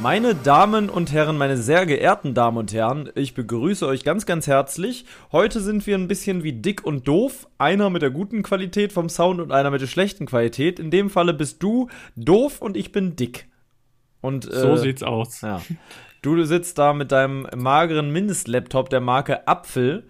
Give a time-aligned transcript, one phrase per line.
[0.00, 4.46] Meine Damen und Herren, meine sehr geehrten Damen und Herren, ich begrüße euch ganz, ganz
[4.46, 5.04] herzlich.
[5.32, 7.48] Heute sind wir ein bisschen wie dick und doof.
[7.58, 10.78] Einer mit der guten Qualität vom Sound und einer mit der schlechten Qualität.
[10.78, 13.48] In dem Falle bist du doof und ich bin dick.
[14.20, 15.40] Und, so äh, sieht's aus.
[15.40, 15.60] Ja.
[16.22, 20.04] Du sitzt da mit deinem mageren Mindestlaptop der Marke Apfel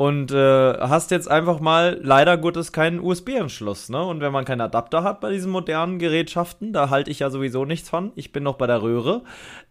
[0.00, 4.02] und äh, hast jetzt einfach mal leider Gottes keinen USB-Anschluss, ne?
[4.02, 7.66] Und wenn man keinen Adapter hat bei diesen modernen Gerätschaften, da halte ich ja sowieso
[7.66, 8.10] nichts von.
[8.14, 9.24] Ich bin noch bei der Röhre.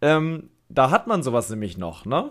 [0.03, 2.30] Ähm, da hat man sowas nämlich noch, ne?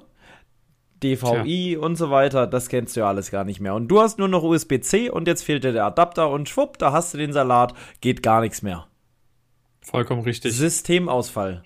[1.03, 1.81] DVI Tja.
[1.81, 3.75] und so weiter, das kennst du ja alles gar nicht mehr.
[3.75, 6.93] Und du hast nur noch USB-C und jetzt fehlt dir der Adapter und schwupp, da
[6.93, 8.87] hast du den Salat, geht gar nichts mehr.
[9.81, 10.53] Vollkommen richtig.
[10.57, 11.65] Systemausfall.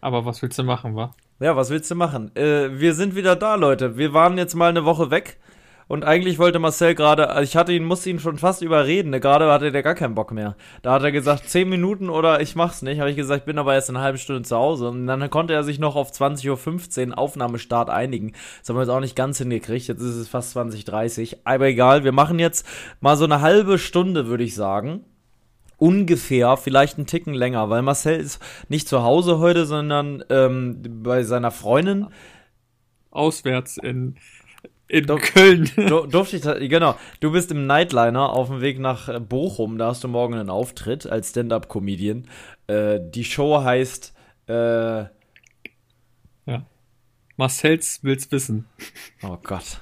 [0.00, 1.14] Aber was willst du machen, wa?
[1.42, 2.30] Ja, was willst du machen?
[2.36, 3.96] Äh, wir sind wieder da, Leute.
[3.96, 5.38] Wir waren jetzt mal eine Woche weg.
[5.88, 9.10] Und eigentlich wollte Marcel gerade, also ich hatte ihn, musste ihn schon fast überreden.
[9.10, 9.18] Ne?
[9.18, 10.54] Gerade hatte der gar keinen Bock mehr.
[10.82, 13.00] Da hat er gesagt, 10 Minuten oder ich mach's nicht.
[13.00, 14.88] Habe ich gesagt, ich bin aber erst eine halbe Stunde zu Hause.
[14.90, 18.34] Und dann konnte er sich noch auf 20.15 Uhr Aufnahmestart einigen.
[18.60, 19.88] Das haben wir jetzt auch nicht ganz hingekriegt.
[19.88, 21.38] Jetzt ist es fast 20.30 Uhr.
[21.42, 22.64] Aber egal, wir machen jetzt
[23.00, 25.04] mal so eine halbe Stunde, würde ich sagen
[25.82, 31.24] ungefähr, vielleicht einen Ticken länger, weil Marcel ist nicht zu Hause heute, sondern ähm, bei
[31.24, 32.06] seiner Freundin.
[33.10, 34.14] Auswärts in,
[34.86, 35.68] in du, Köln.
[35.76, 36.94] Du, durfte ich, genau.
[37.18, 39.76] Du bist im Nightliner auf dem Weg nach äh, Bochum.
[39.76, 42.28] Da hast du morgen einen Auftritt als Stand-Up-Comedian.
[42.68, 44.14] Äh, die Show heißt.
[44.46, 44.52] Äh,
[46.46, 46.66] ja.
[47.36, 48.66] Marcells will's wissen.
[49.24, 49.80] Oh Gott.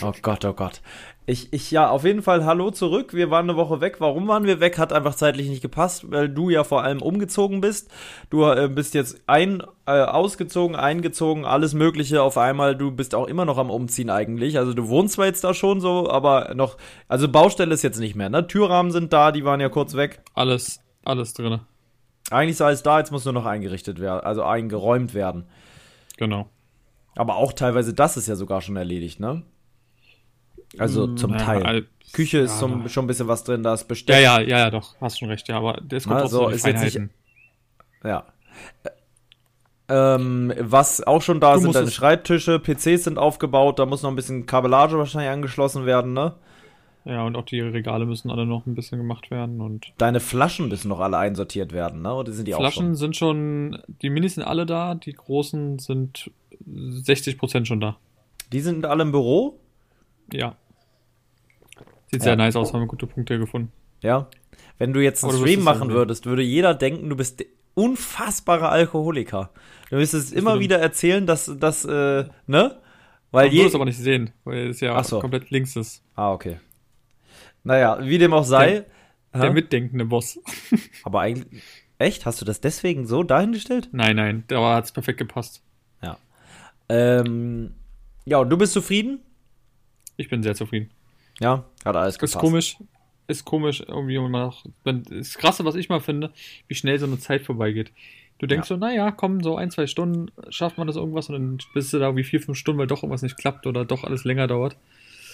[0.00, 0.80] Oh Gott, oh Gott.
[1.26, 3.14] Ich, ich, ja, auf jeden Fall Hallo zurück.
[3.14, 3.96] Wir waren eine Woche weg.
[4.00, 4.78] Warum waren wir weg?
[4.78, 7.90] Hat einfach zeitlich nicht gepasst, weil du ja vor allem umgezogen bist.
[8.30, 12.74] Du äh, bist jetzt ein, äh, ausgezogen, eingezogen, alles Mögliche auf einmal.
[12.74, 14.58] Du bist auch immer noch am Umziehen eigentlich.
[14.58, 16.76] Also du wohnst zwar jetzt da schon so, aber noch,
[17.06, 18.46] also Baustelle ist jetzt nicht mehr, ne?
[18.46, 20.22] Türrahmen sind da, die waren ja kurz weg.
[20.34, 21.60] Alles, alles drin.
[22.30, 25.44] Eigentlich ist alles da, jetzt muss nur noch eingerichtet werden, also eingeräumt werden.
[26.16, 26.48] Genau.
[27.14, 29.42] Aber auch teilweise das ist ja sogar schon erledigt, ne?
[30.78, 31.86] Also mm, zum ja, Teil.
[32.12, 34.16] Küche ist ja, zum, schon ein bisschen was drin, da ist Besteck.
[34.16, 36.54] Ja, ja, ja, ja, doch, hast schon recht, ja, aber das kommt also, auch so
[36.54, 37.00] ist jetzt nicht,
[38.04, 38.24] Ja.
[39.88, 44.10] Ähm, was auch schon da du sind, deine Schreibtische, PCs sind aufgebaut, da muss noch
[44.10, 46.34] ein bisschen Kabellage wahrscheinlich angeschlossen werden, ne?
[47.04, 49.92] Ja, und auch die Regale müssen alle noch ein bisschen gemacht werden und.
[49.98, 52.14] Deine Flaschen müssen noch alle einsortiert werden, ne?
[52.14, 52.94] Oder sind die Flaschen auch schon?
[52.94, 56.30] sind schon, die Minis sind alle da, die großen sind
[56.68, 57.96] 60% schon da.
[58.52, 59.59] Die sind alle im Büro?
[60.32, 60.56] Ja.
[62.10, 63.70] Sieht sehr nice aus, haben wir gute Punkte gefunden.
[64.00, 64.28] Ja.
[64.78, 69.50] Wenn du jetzt einen Stream machen würdest, würde jeder denken, du bist unfassbarer Alkoholiker.
[69.90, 72.80] Du müsstest immer wieder erzählen, dass das, äh, ne?
[73.30, 75.20] Weil Man je es aber nicht sehen, weil es ja so.
[75.20, 76.02] komplett links ist.
[76.16, 76.58] Ah, okay.
[77.62, 78.84] Naja, wie dem auch sei.
[79.32, 80.40] Der, der mitdenkende Boss.
[81.04, 81.62] aber eigentlich,
[81.98, 82.26] echt?
[82.26, 83.88] Hast du das deswegen so dahingestellt?
[83.92, 85.62] Nein, nein, da hat es perfekt gepasst.
[86.02, 86.18] Ja.
[86.88, 87.74] Ähm,
[88.24, 89.20] ja, und du bist zufrieden?
[90.20, 90.90] Ich bin sehr zufrieden.
[91.40, 92.34] Ja, hat alles gepasst.
[92.34, 92.76] Ist komisch,
[93.26, 94.66] ist komisch, irgendwie immer noch.
[94.84, 96.30] Das Krasse, was ich mal finde,
[96.68, 97.90] wie schnell so eine Zeit vorbeigeht.
[98.38, 98.76] Du denkst ja.
[98.76, 101.98] so, naja, komm, so ein, zwei Stunden schafft man das irgendwas und dann bist du
[101.98, 104.76] da wie vier, fünf Stunden, weil doch irgendwas nicht klappt oder doch alles länger dauert.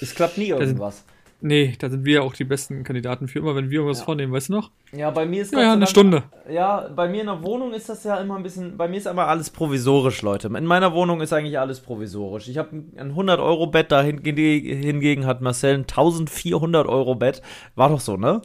[0.00, 1.04] Es klappt nie irgendwas.
[1.40, 4.04] Nee, da sind wir ja auch die besten Kandidaten für immer, wenn wir irgendwas ja.
[4.06, 4.70] vornehmen, weißt du noch?
[4.92, 5.52] Ja, bei mir ist.
[5.52, 6.22] Ja, ja eine Stunde.
[6.50, 8.78] Ja, bei mir in der Wohnung ist das ja immer ein bisschen.
[8.78, 10.48] Bei mir ist immer alles provisorisch, Leute.
[10.48, 12.48] In meiner Wohnung ist eigentlich alles provisorisch.
[12.48, 17.42] Ich habe ein 100-Euro-Bett, da hingegen hat Marcel ein 1400-Euro-Bett.
[17.74, 18.40] War doch so, ne?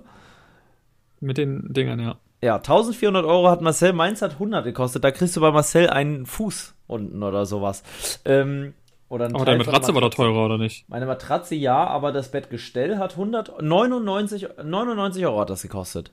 [1.21, 2.17] Mit den Dingern, ja.
[2.43, 5.03] Ja, 1400 Euro hat Marcel, meins hat 100 gekostet.
[5.03, 7.83] Da kriegst du bei Marcel einen Fuß unten oder sowas.
[8.25, 8.73] Ähm,
[9.11, 10.87] oder aber deine Matratze war doch teurer, oder nicht?
[10.87, 16.11] Meine Matratze ja, aber das Bettgestell hat 199 99 Euro hat das gekostet.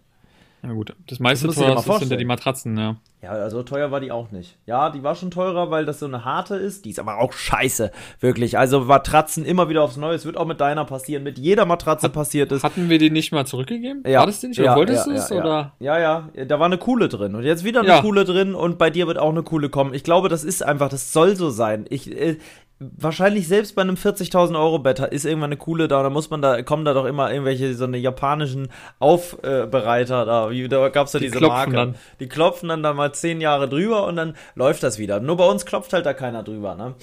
[0.62, 2.96] Ja gut, das meiste das teuer sind ja die Matratzen, ja.
[3.22, 4.56] Ja, also teuer war die auch nicht.
[4.66, 6.84] Ja, die war schon teurer, weil das so eine harte ist.
[6.84, 8.58] Die ist aber auch scheiße, wirklich.
[8.58, 10.14] Also Matratzen immer wieder aufs Neue.
[10.14, 12.64] Es wird auch mit deiner passieren, mit jeder Matratze Hat, passiert ist.
[12.64, 14.02] Hatten wir die nicht mal zurückgegeben?
[14.06, 14.20] Ja.
[14.20, 14.58] War das die nicht?
[14.58, 15.28] Oder ja, wolltest ja, du es?
[15.30, 15.72] Ja, oder?
[15.78, 17.34] Ja, ja, da war eine coole drin.
[17.34, 19.94] Und jetzt wieder eine coole drin und bei dir wird auch eine coole kommen.
[19.94, 21.86] Ich glaube, das ist einfach, das soll so sein.
[21.88, 22.38] Ich, äh,
[22.80, 26.42] wahrscheinlich selbst bei einem 40.000 Euro Bett ist irgendwann eine coole da, da muss man
[26.42, 28.68] da, kommen da doch immer irgendwelche so eine japanischen
[29.00, 31.72] Aufbereiter da, wie, da gab's ja Die diese Marke.
[31.72, 31.94] dann.
[32.20, 35.18] Die klopfen dann da mal zehn Jahre drüber und dann läuft das wieder.
[35.20, 36.94] Nur bei uns klopft halt da keiner drüber, ne?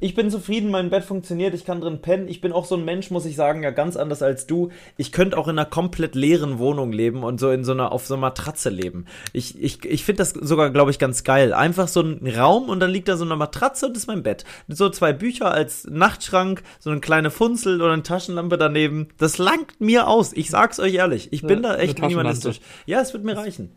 [0.00, 2.28] Ich bin zufrieden, mein Bett funktioniert, ich kann drin pennen.
[2.28, 4.68] Ich bin auch so ein Mensch, muss ich sagen, ja ganz anders als du.
[4.98, 8.06] Ich könnte auch in einer komplett leeren Wohnung leben und so in so einer, auf
[8.06, 9.06] so einer Matratze leben.
[9.32, 11.54] Ich, ich, ich finde das sogar, glaube ich, ganz geil.
[11.54, 14.22] Einfach so ein Raum und dann liegt da so eine Matratze und das ist mein
[14.22, 14.44] Bett.
[14.68, 19.08] So zwei Bücher als Nachtschrank, so eine kleine Funzel oder eine Taschenlampe daneben.
[19.16, 20.34] Das langt mir aus.
[20.34, 21.32] Ich sag's euch ehrlich.
[21.32, 22.60] Ich bin Ja, da echt minimalistisch.
[22.84, 23.74] Ja, es wird mir reichen.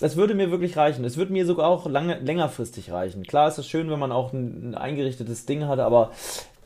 [0.00, 1.04] Es würde mir wirklich reichen.
[1.04, 3.24] Es würde mir sogar auch lange, längerfristig reichen.
[3.24, 6.12] Klar ist es schön, wenn man auch ein, ein eingerichtetes Ding hat, aber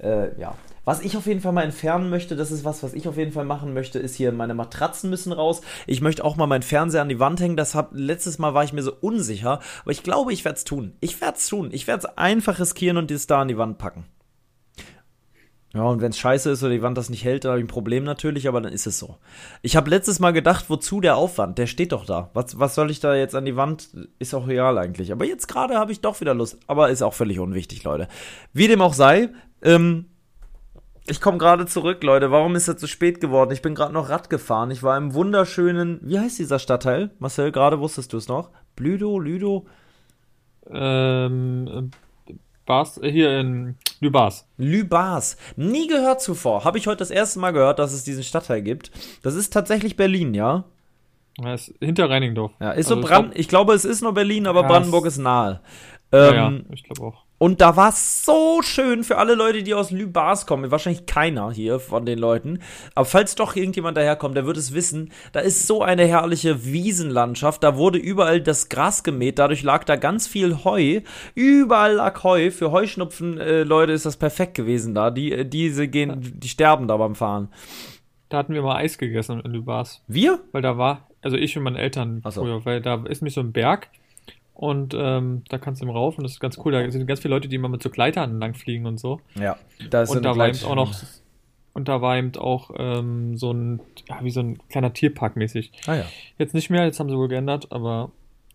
[0.00, 0.54] äh, ja.
[0.86, 3.32] Was ich auf jeden Fall mal entfernen möchte, das ist was, was ich auf jeden
[3.32, 5.62] Fall machen möchte, ist hier, meine Matratzen müssen raus.
[5.86, 7.56] Ich möchte auch mal meinen Fernseher an die Wand hängen.
[7.56, 10.64] Das hab, letztes Mal war ich mir so unsicher, aber ich glaube, ich werde es
[10.64, 10.92] tun.
[11.00, 11.70] Ich werde es tun.
[11.72, 14.04] Ich werde es einfach riskieren und das da an die Wand packen.
[15.74, 17.64] Ja, und wenn es scheiße ist oder die Wand das nicht hält, dann habe ich
[17.64, 19.16] ein Problem natürlich, aber dann ist es so.
[19.60, 21.58] Ich habe letztes Mal gedacht, wozu der Aufwand?
[21.58, 22.30] Der steht doch da.
[22.32, 23.88] Was, was soll ich da jetzt an die Wand?
[24.20, 25.10] Ist auch real eigentlich.
[25.10, 26.58] Aber jetzt gerade habe ich doch wieder Lust.
[26.68, 28.06] Aber ist auch völlig unwichtig, Leute.
[28.52, 29.30] Wie dem auch sei,
[29.62, 30.06] ähm,
[31.06, 32.30] ich komme gerade zurück, Leute.
[32.30, 33.50] Warum ist es so spät geworden?
[33.50, 34.70] Ich bin gerade noch Rad gefahren.
[34.70, 37.10] Ich war im wunderschönen, wie heißt dieser Stadtteil?
[37.18, 38.50] Marcel, gerade wusstest du es noch?
[38.76, 39.66] Blüdo, Lüdo?
[40.70, 42.03] Ähm, äh,
[42.66, 44.46] Bars, äh, hier in Lübars.
[44.56, 45.36] Lübars.
[45.56, 46.64] Nie gehört zuvor.
[46.64, 48.90] Habe ich heute das erste Mal gehört, dass es diesen Stadtteil gibt.
[49.22, 50.64] Das ist tatsächlich Berlin, ja?
[51.36, 52.52] Das ist hinter Reiningdorf.
[52.60, 53.26] Ja, ist Also so ich Brand.
[53.30, 55.60] glaub- Ich glaube, es ist nur Berlin, aber Ja, Brandenburg ist nahe.
[56.12, 56.34] Ja, Ähm,
[56.68, 57.23] ja, ich glaube auch.
[57.38, 60.70] Und da war es so schön für alle Leute, die aus Lübars kommen.
[60.70, 62.60] Wahrscheinlich keiner hier von den Leuten.
[62.94, 65.10] Aber falls doch irgendjemand daherkommt, der wird es wissen.
[65.32, 67.64] Da ist so eine herrliche Wiesenlandschaft.
[67.64, 69.38] Da wurde überall das Gras gemäht.
[69.38, 71.00] Dadurch lag da ganz viel Heu.
[71.34, 72.50] Überall lag Heu.
[72.50, 75.10] Für Heuschnupfen, äh, Leute, ist das perfekt gewesen da.
[75.10, 77.48] Die, äh, diese gehen, die sterben da beim Fahren.
[78.28, 80.02] Da hatten wir mal Eis gegessen in Lübars.
[80.06, 80.40] Wir?
[80.52, 82.42] Weil da war, also ich und meine Eltern so.
[82.42, 83.88] früher, weil da ist nämlich so ein Berg
[84.54, 86.72] und ähm, da kannst du im rauf und das ist ganz cool.
[86.72, 89.20] Da sind ganz viele Leute, die immer mit so Gleitern lang fliegen und so.
[89.34, 89.56] Ja.
[89.90, 90.94] Da ist so und da war eben auch noch,
[91.74, 95.72] und da war eben auch ähm, so ein, ja, wie so ein kleiner Tierpark mäßig.
[95.86, 96.04] Ah ja.
[96.38, 98.12] Jetzt nicht mehr, jetzt haben sie wohl geändert, aber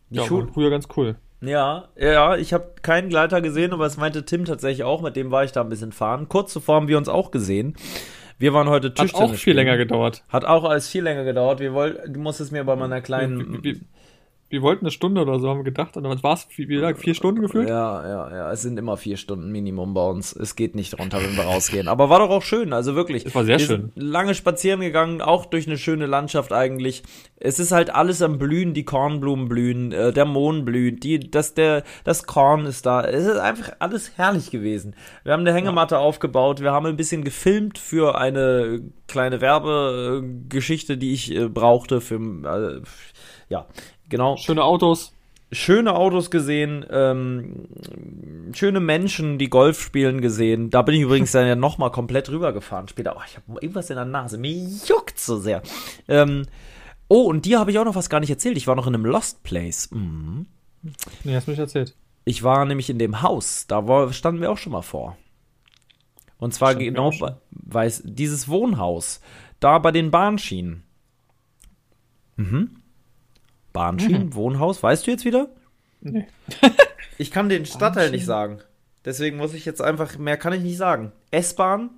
[0.10, 1.18] ja, früher ganz cool.
[1.42, 5.31] Ja, ja, ich habe keinen Gleiter gesehen, aber es meinte Tim tatsächlich auch, mit dem
[5.31, 6.28] war ich da ein bisschen fahren.
[6.28, 7.75] Kurz zuvor haben wir uns auch gesehen.
[8.38, 10.24] Wir waren heute Hat Tischtennis auch viel länger gedauert.
[10.30, 11.60] Hat auch alles viel länger gedauert.
[11.60, 13.63] Wir wollten, du musstest mir bei meiner kleinen.
[13.63, 13.80] Wir, wir,
[14.50, 17.00] wir wollten eine Stunde oder so, haben wir gedacht, und dann war es, wie gesagt,
[17.00, 17.69] vier Stunden gefühlt.
[17.69, 18.51] Ja, ja, ja.
[18.51, 20.36] Es sind immer vier Stunden Minimum bei uns.
[20.36, 21.88] Es geht nicht runter, wenn wir rausgehen.
[21.88, 23.28] Aber war doch auch schön, also wirklich.
[23.28, 23.92] Es war sehr wir schön.
[23.96, 27.04] Lange spazieren gegangen, auch durch eine schöne Landschaft eigentlich.
[27.38, 31.54] Es ist halt alles am Blühen, die Kornblumen blühen, äh, der Mohn blüht, die, das,
[31.54, 33.04] der, das Korn ist da.
[33.04, 34.96] Es ist einfach alles herrlich gewesen.
[35.24, 41.13] Wir haben eine Hängematte aufgebaut, wir haben ein bisschen gefilmt für eine kleine Werbegeschichte, die
[41.13, 42.81] ich äh, brauchte für, äh,
[43.50, 43.68] ja,
[44.09, 45.13] genau Schöne Autos.
[45.51, 47.67] schöne Autos gesehen, ähm,
[48.53, 50.69] schöne Menschen, die Golf spielen gesehen.
[50.69, 53.15] Da bin ich übrigens dann ja nochmal komplett rübergefahren später.
[53.17, 54.38] Oh, ich habe irgendwas in der Nase.
[54.38, 55.61] Mir juckt so sehr.
[56.07, 56.45] Ähm,
[57.07, 58.57] oh, und dir habe ich auch noch was gar nicht erzählt.
[58.57, 59.89] Ich war noch in einem Lost Place.
[59.91, 60.45] Mhm.
[61.23, 61.95] Nee, hast du nicht erzählt.
[62.25, 63.65] Ich war nämlich in dem Haus.
[63.67, 65.17] Da war, standen wir auch schon mal vor.
[66.38, 67.12] Und zwar Standen wir genau
[67.51, 69.19] weiß, dieses Wohnhaus.
[69.60, 70.84] Da bei den Bahnschienen.
[72.38, 72.77] Mhm.
[73.79, 74.83] Bahnschienen, Wohnhaus.
[74.83, 75.48] Weißt du jetzt wieder?
[76.01, 76.27] Nee.
[77.17, 78.59] Ich kann den Stadtteil nicht sagen.
[79.03, 81.12] Deswegen muss ich jetzt einfach, mehr kann ich nicht sagen.
[81.31, 81.89] S-Bahn.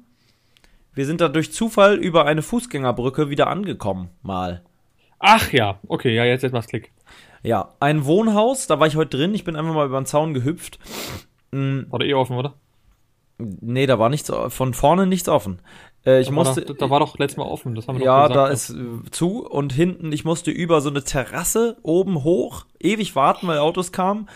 [0.95, 4.63] Wir sind da durch Zufall über eine Fußgängerbrücke wieder angekommen, mal.
[5.19, 6.91] Ach ja, okay, ja, jetzt, jetzt macht's Klick.
[7.43, 10.33] Ja, ein Wohnhaus, da war ich heute drin, ich bin einfach mal über den Zaun
[10.33, 10.79] gehüpft.
[11.51, 12.55] Mm, War da eh offen, oder?
[13.37, 15.59] nee, da war nichts, von vorne nichts offen.
[16.05, 18.05] Äh, ich da musste, War doch, da war doch letztes Mal offen, das haben wir
[18.05, 18.79] ja, doch da gesagt.
[18.79, 18.85] ne?
[18.99, 23.47] ist äh, zu und hinten, ich musste über so eine Terrasse oben hoch, ewig warten,
[23.47, 24.27] weil Autos kamen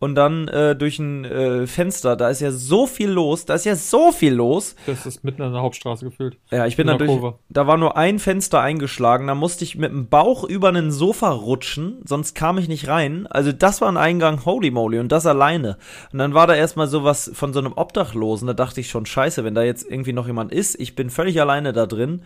[0.00, 3.66] und dann äh, durch ein äh, Fenster, da ist ja so viel los, da ist
[3.66, 4.74] ja so viel los.
[4.86, 6.38] Das ist mitten an der Hauptstraße gefühlt.
[6.50, 7.38] Ja, ich bin der durch, Kurve.
[7.50, 11.30] da war nur ein Fenster eingeschlagen, da musste ich mit dem Bauch über einen Sofa
[11.30, 13.26] rutschen, sonst kam ich nicht rein.
[13.26, 15.76] Also das war ein Eingang, holy moly, und das alleine.
[16.12, 19.44] Und dann war da erstmal sowas von so einem Obdachlosen, da dachte ich schon, scheiße,
[19.44, 22.22] wenn da jetzt irgendwie noch jemand ist, ich bin völlig alleine da drin.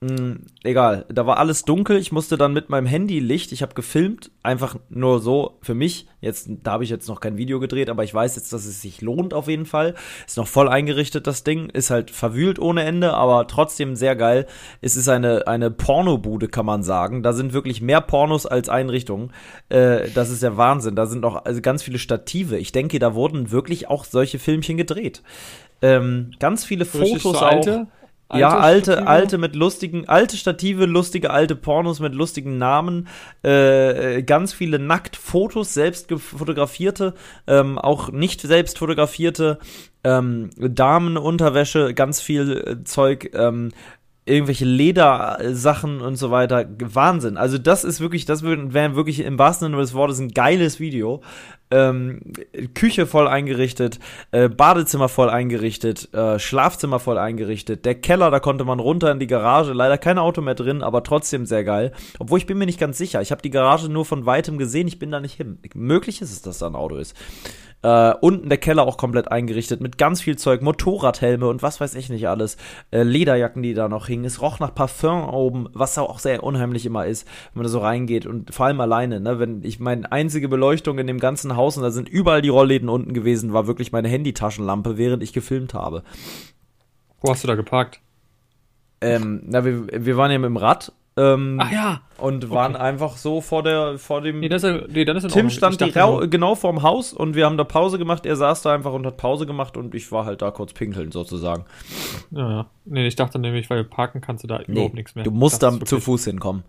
[0.00, 1.96] Mh, egal, da war alles dunkel.
[1.96, 6.06] Ich musste dann mit meinem Handy-Licht, ich habe gefilmt, einfach nur so für mich.
[6.20, 8.80] Jetzt, da habe ich jetzt noch kein Video gedreht, aber ich weiß jetzt, dass es
[8.80, 9.94] sich lohnt auf jeden Fall.
[10.24, 11.68] Ist noch voll eingerichtet, das Ding.
[11.70, 14.46] Ist halt verwühlt ohne Ende, aber trotzdem sehr geil.
[14.80, 17.24] Es ist eine, eine Pornobude, kann man sagen.
[17.24, 19.32] Da sind wirklich mehr Pornos als Einrichtungen.
[19.68, 20.94] Äh, das ist der Wahnsinn.
[20.94, 22.56] Da sind noch also ganz viele Stative.
[22.56, 25.22] Ich denke, da wurden wirklich auch solche Filmchen gedreht.
[25.82, 27.86] Ähm, ganz viele Fotos so auch.
[28.28, 29.08] Alte, Ja, alte, Stative?
[29.08, 33.08] alte mit lustigen, alte Stative, lustige alte Pornos mit lustigen Namen,
[33.42, 37.14] äh, ganz viele Nacktfotos, selbst fotografierte,
[37.46, 39.58] ähm, auch nicht selbst fotografierte,
[40.04, 43.70] ähm, Damenunterwäsche, ganz viel äh, Zeug, ähm,
[44.28, 46.66] irgendwelche Ledersachen und so weiter.
[46.78, 47.36] Wahnsinn.
[47.36, 51.22] Also das ist wirklich, das wäre wirklich im wahrsten Sinne des Wortes ein geiles Video.
[51.70, 52.20] Ähm,
[52.74, 53.98] Küche voll eingerichtet,
[54.30, 57.84] äh, Badezimmer voll eingerichtet, äh, Schlafzimmer voll eingerichtet.
[57.84, 59.74] Der Keller, da konnte man runter in die Garage.
[59.74, 61.92] Leider kein Auto mehr drin, aber trotzdem sehr geil.
[62.18, 63.20] Obwohl ich bin mir nicht ganz sicher.
[63.20, 64.88] Ich habe die Garage nur von weitem gesehen.
[64.88, 65.58] Ich bin da nicht hin.
[65.74, 67.14] Möglich ist es, dass da ein Auto ist.
[67.82, 71.94] Äh, unten der Keller auch komplett eingerichtet mit ganz viel Zeug, Motorradhelme und was weiß
[71.94, 72.56] ich nicht alles.
[72.90, 74.24] Äh, Lederjacken, die da noch hingen.
[74.24, 77.78] Es roch nach Parfum oben, was auch sehr unheimlich immer ist, wenn man da so
[77.78, 81.76] reingeht und vor allem alleine, ne, wenn ich meine einzige Beleuchtung in dem ganzen Haus
[81.76, 85.72] und da sind überall die Rollläden unten gewesen, war wirklich meine Handytaschenlampe, während ich gefilmt
[85.72, 86.02] habe.
[87.20, 88.00] Wo hast du da geparkt?
[89.00, 92.00] Ähm, na, wir, wir waren ja mit dem Rad ähm, Ach ja.
[92.18, 95.46] und waren einfach so vor der vor dem Nee, das ist, nee dann ist Tim
[95.46, 95.50] Ordnung.
[95.50, 98.24] stand nur- genau vorm Haus und wir haben da Pause gemacht.
[98.24, 101.10] Er saß da einfach und hat Pause gemacht und ich war halt da kurz pinkeln
[101.12, 101.64] sozusagen.
[102.30, 102.66] Ja, ja.
[102.84, 105.24] Nee, ich dachte nämlich, weil parken kannst du da überhaupt nichts mehr.
[105.24, 106.62] du musst da zu Fuß hinkommen.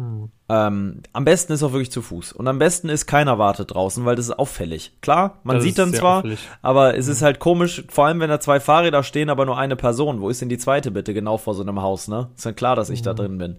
[0.00, 0.30] Hm.
[0.48, 2.32] Ähm, am besten ist auch wirklich zu Fuß.
[2.32, 4.92] Und am besten ist keiner wartet draußen, weil das ist auffällig.
[5.02, 6.38] Klar, man Das sieht dann zwar, auffällig.
[6.62, 9.76] aber es ist halt komisch, vor allem wenn da zwei Fahrräder stehen, aber nur eine
[9.76, 10.22] Person.
[10.22, 12.30] Wo ist denn die zweite bitte genau vor so einem Haus, ne?
[12.34, 13.58] Ist ja klar, dass ich da drin bin.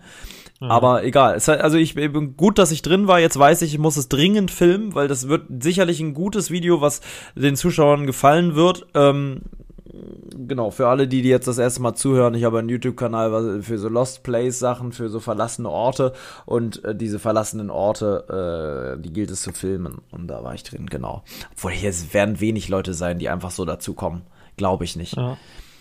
[0.59, 1.35] Aber egal.
[1.35, 3.19] Es also ich bin gut, dass ich drin war.
[3.19, 6.81] Jetzt weiß ich, ich muss es dringend filmen, weil das wird sicherlich ein gutes Video,
[6.81, 7.01] was
[7.35, 8.85] den Zuschauern gefallen wird.
[8.93, 9.41] Ähm,
[10.47, 13.77] genau, für alle, die, die jetzt das erste Mal zuhören, ich habe einen YouTube-Kanal für
[13.77, 16.13] so Lost Place-Sachen, für so verlassene Orte
[16.45, 20.01] und äh, diese verlassenen Orte, äh, die gilt es zu filmen.
[20.11, 21.23] Und da war ich drin, genau.
[21.53, 24.23] Obwohl hier es werden wenig Leute sein, die einfach so dazukommen.
[24.57, 25.15] Glaube ich nicht.
[25.15, 25.37] Ja.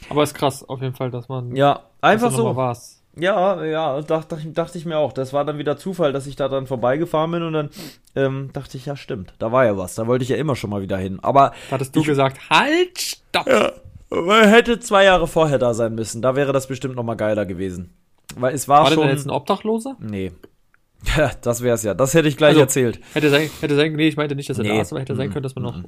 [0.09, 1.55] Aber ist krass, auf jeden Fall, dass man.
[1.55, 2.45] Ja, einfach so.
[2.45, 3.03] mal warst.
[3.17, 5.13] Ja, ja, dachte, dachte ich mir auch.
[5.13, 7.71] Das war dann wieder Zufall, dass ich da dran vorbeigefahren bin und dann
[8.15, 9.97] ähm, dachte ich, ja, stimmt, da war ja was.
[9.97, 11.19] Da wollte ich ja immer schon mal wieder hin.
[11.21, 13.47] Aber hattest du gesagt, halt, stopp!
[13.47, 16.23] man hätte zwei Jahre vorher da sein müssen.
[16.23, 17.93] Da wäre das bestimmt noch mal geiler gewesen.
[18.37, 19.07] Weil es war, War schon.
[19.07, 19.97] denn jetzt ein Obdachloser?
[20.01, 20.33] nee.
[21.17, 21.95] Ja, das wär's ja.
[21.95, 23.01] Das hätte ich gleich Also, erzählt.
[23.15, 24.69] Hätte sein, hätte sein, nee, ich meinte nicht, dass er Nee.
[24.77, 25.33] da ist, aber hätte sein Mhm.
[25.33, 25.87] können, dass man noch, Mhm.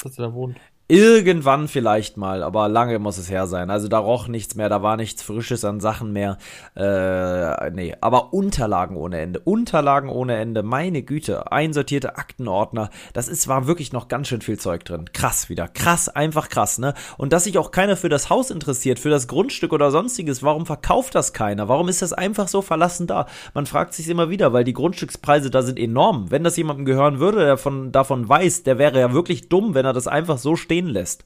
[0.00, 0.56] dass er da wohnt.
[0.86, 3.70] Irgendwann vielleicht mal, aber lange muss es her sein.
[3.70, 6.36] Also da roch nichts mehr, da war nichts Frisches an Sachen mehr.
[6.76, 9.40] Äh, nee, aber Unterlagen ohne Ende.
[9.40, 11.50] Unterlagen ohne Ende, meine Güte.
[11.50, 12.90] Einsortierte Aktenordner.
[13.14, 15.06] Das ist, war wirklich noch ganz schön viel Zeug drin.
[15.14, 15.68] Krass wieder.
[15.68, 16.92] Krass, einfach krass, ne?
[17.16, 20.42] Und dass sich auch keiner für das Haus interessiert, für das Grundstück oder sonstiges.
[20.42, 21.66] Warum verkauft das keiner?
[21.66, 23.24] Warum ist das einfach so verlassen da?
[23.54, 26.30] Man fragt sich immer wieder, weil die Grundstückspreise da sind enorm.
[26.30, 29.86] Wenn das jemandem gehören würde, der von, davon weiß, der wäre ja wirklich dumm, wenn
[29.86, 31.24] er das einfach so stehen lässt.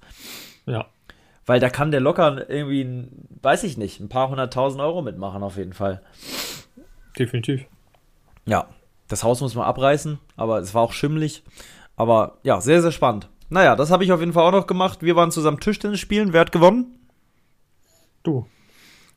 [0.66, 0.86] Ja.
[1.46, 3.08] Weil da kann der locker irgendwie,
[3.40, 6.02] weiß ich nicht, ein paar hunderttausend Euro mitmachen auf jeden Fall.
[7.18, 7.64] Definitiv.
[8.44, 8.68] Ja,
[9.08, 11.42] das Haus muss man abreißen, aber es war auch schimmelig.
[11.96, 13.30] Aber ja, sehr, sehr spannend.
[13.48, 15.02] Naja, das habe ich auf jeden Fall auch noch gemacht.
[15.02, 16.34] Wir waren zusammen Tischtennis spielen.
[16.34, 16.98] Wer hat gewonnen?
[18.22, 18.46] Du.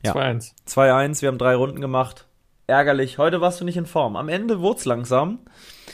[0.02, 0.14] Ja.
[0.14, 0.52] 2-1.
[0.66, 2.26] 2-1, wir haben drei Runden gemacht.
[2.66, 4.16] Ärgerlich, heute warst du nicht in Form.
[4.16, 5.40] Am Ende wurde es langsam.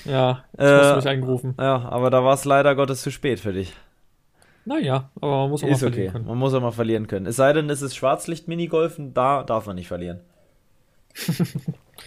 [0.05, 1.55] Ja, jetzt Äh, hast mich eingerufen.
[1.59, 3.75] Ja, aber da war es leider Gottes zu spät für dich.
[4.69, 6.27] Naja, aber man muss auch Ist mal okay, verlieren können.
[6.27, 7.25] man muss auch mal verlieren können.
[7.27, 10.21] Es sei denn, es ist Schwarzlicht-Minigolfen, da darf man nicht verlieren.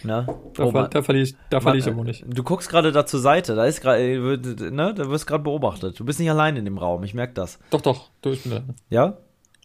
[0.04, 0.22] Na?
[0.54, 2.24] Da, Oh, ver da verliere ich, da verliere ich aber nicht.
[2.26, 5.98] Du guckst gerade da zur Seite, da ist gerade, äh, ne, da wirst gerade beobachtet.
[5.98, 7.58] Du bist nicht allein in dem Raum, ich merke das.
[7.70, 8.62] Doch, doch, du bin da.
[8.90, 9.18] Ja?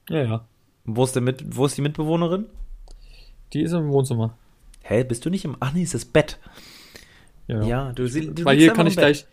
[0.09, 0.45] Ja, ja.
[0.85, 2.45] Wo ist, der mit, wo ist die Mitbewohnerin?
[3.53, 4.35] Die ist im Wohnzimmer.
[4.81, 5.55] Hä, bist du nicht im.
[5.59, 6.39] Ach nee, ist das Bett.
[7.47, 7.61] Ja.
[7.63, 9.03] Ja, du, sie- du weil hier kann ich Bett.
[9.05, 9.27] gleich,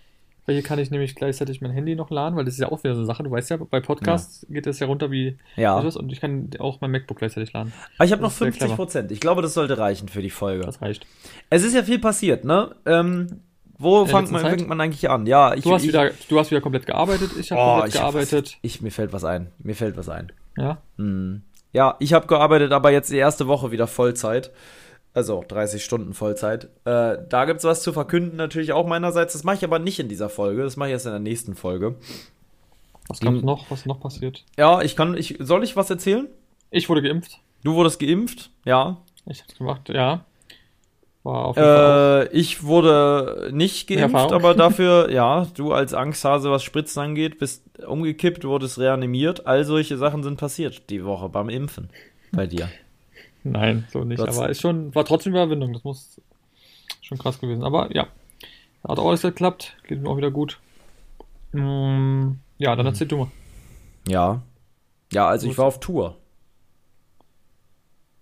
[0.46, 2.82] weil hier kann ich nämlich gleichzeitig mein Handy noch laden, weil das ist ja auch
[2.84, 3.22] wieder so eine Sache.
[3.22, 5.78] Du weißt ja, bei Podcasts geht das ja runter wie Ja.
[5.78, 7.72] etwas und ich kann auch mein MacBook gleichzeitig laden.
[7.96, 8.76] Aber ich habe noch Das ist sehr 50 clever.
[8.76, 9.12] Prozent.
[9.12, 10.64] Ich glaube, das sollte reichen für die Folge.
[10.64, 11.06] Das reicht.
[11.50, 12.74] Es ist ja viel passiert, ne?
[12.86, 13.40] Ähm,
[13.78, 15.26] wo fängt man, fängt man eigentlich an?
[15.26, 17.30] Ja, ich, Du hast ich, wieder, du hast wieder komplett gearbeitet.
[17.38, 18.58] Ich habe Oh, komplett ich hab was- gearbeitet.
[18.62, 19.48] Ich, mir fällt was ein.
[19.58, 20.30] Mir fällt was ein.
[20.56, 20.78] Ja.
[20.98, 21.42] Hm.
[21.72, 24.52] Ja, ich habe gearbeitet, aber jetzt die erste Woche wieder Vollzeit.
[25.14, 26.64] Also 30 Stunden Vollzeit.
[26.84, 29.32] Äh, da gibt's was zu verkünden, natürlich auch meinerseits.
[29.32, 30.62] Das mache ich aber nicht in dieser Folge.
[30.64, 31.94] Das mache ich erst in der nächsten Folge.
[33.08, 33.44] Was gab's Hm.
[33.44, 33.70] noch?
[33.70, 34.44] Was noch passiert?
[34.58, 35.16] Ja, ich kann.
[35.16, 36.26] Ich, soll ich was erzählen?
[36.70, 37.38] Ich wurde geimpft.
[37.62, 38.96] Du wurdest geimpft, ja.
[39.26, 40.24] Ich hab's gemacht, ja.
[41.22, 46.50] War auf jeden Fall Äh, ich wurde nicht geimpft, aber dafür, ja, du als Angsthase,
[46.50, 49.46] was Spritzen angeht, bist umgekippt, wurdest reanimiert.
[49.46, 51.88] All solche Sachen sind passiert die Woche beim Impfen
[52.32, 52.68] bei dir.
[53.44, 54.18] Nein, so nicht.
[54.20, 55.72] Das- aber ist schon, war trotzdem Überwindung.
[55.72, 56.20] Das muss
[57.02, 57.62] schon krass gewesen.
[57.62, 58.08] Aber ja,
[58.86, 59.76] hat auch alles geklappt.
[59.86, 60.58] Geht mir auch wieder gut.
[61.52, 63.28] Mm, ja, dann erzähl du mal.
[64.08, 64.42] Ja.
[65.12, 66.16] Ja, also ich war auf Tour.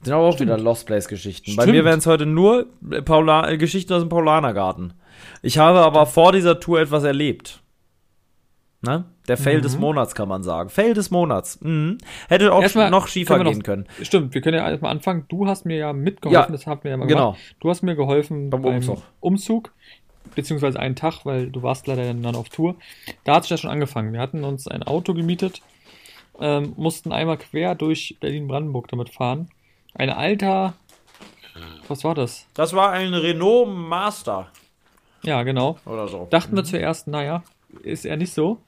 [0.02, 1.54] Sind aber auch wieder Lost Place Geschichten.
[1.56, 1.78] Bei Stimmt.
[1.78, 2.66] mir wären es heute nur
[3.04, 4.94] Paula äh, Geschichten aus dem Paulanergarten.
[5.42, 7.60] Ich habe aber vor dieser Tour etwas erlebt.
[8.80, 9.04] Ne?
[9.28, 9.62] Der Fail Mhm.
[9.62, 10.68] des Monats kann man sagen.
[10.68, 11.60] Fail des Monats.
[11.60, 11.98] Mhm.
[12.28, 13.86] Hätte auch Erstmal noch schiefer können wir gehen können.
[14.02, 15.26] Stimmt, wir können ja erstmal anfangen.
[15.28, 17.32] Du hast mir ja mitgeholfen, Ja, das haben wir ja mal genau.
[17.32, 17.54] gemacht.
[17.60, 19.02] Du hast mir geholfen Beim Umzug.
[19.20, 19.72] Umzug,
[20.34, 22.74] beziehungsweise einen Tag, weil du warst leider dann auf Tour.
[23.24, 24.12] Da hat es ja schon angefangen.
[24.12, 25.62] Wir hatten uns ein Auto gemietet,
[26.40, 29.50] ähm, mussten einmal quer durch Berlin-Brandenburg damit fahren.
[29.94, 30.74] Ein alter,
[31.86, 32.48] was war das?
[32.54, 34.48] Das war ein Renault Master
[35.22, 35.78] Ja, genau.
[35.86, 36.26] oder so.
[36.30, 37.44] Dachten wir zuerst, naja,
[37.84, 38.58] ist er nicht so.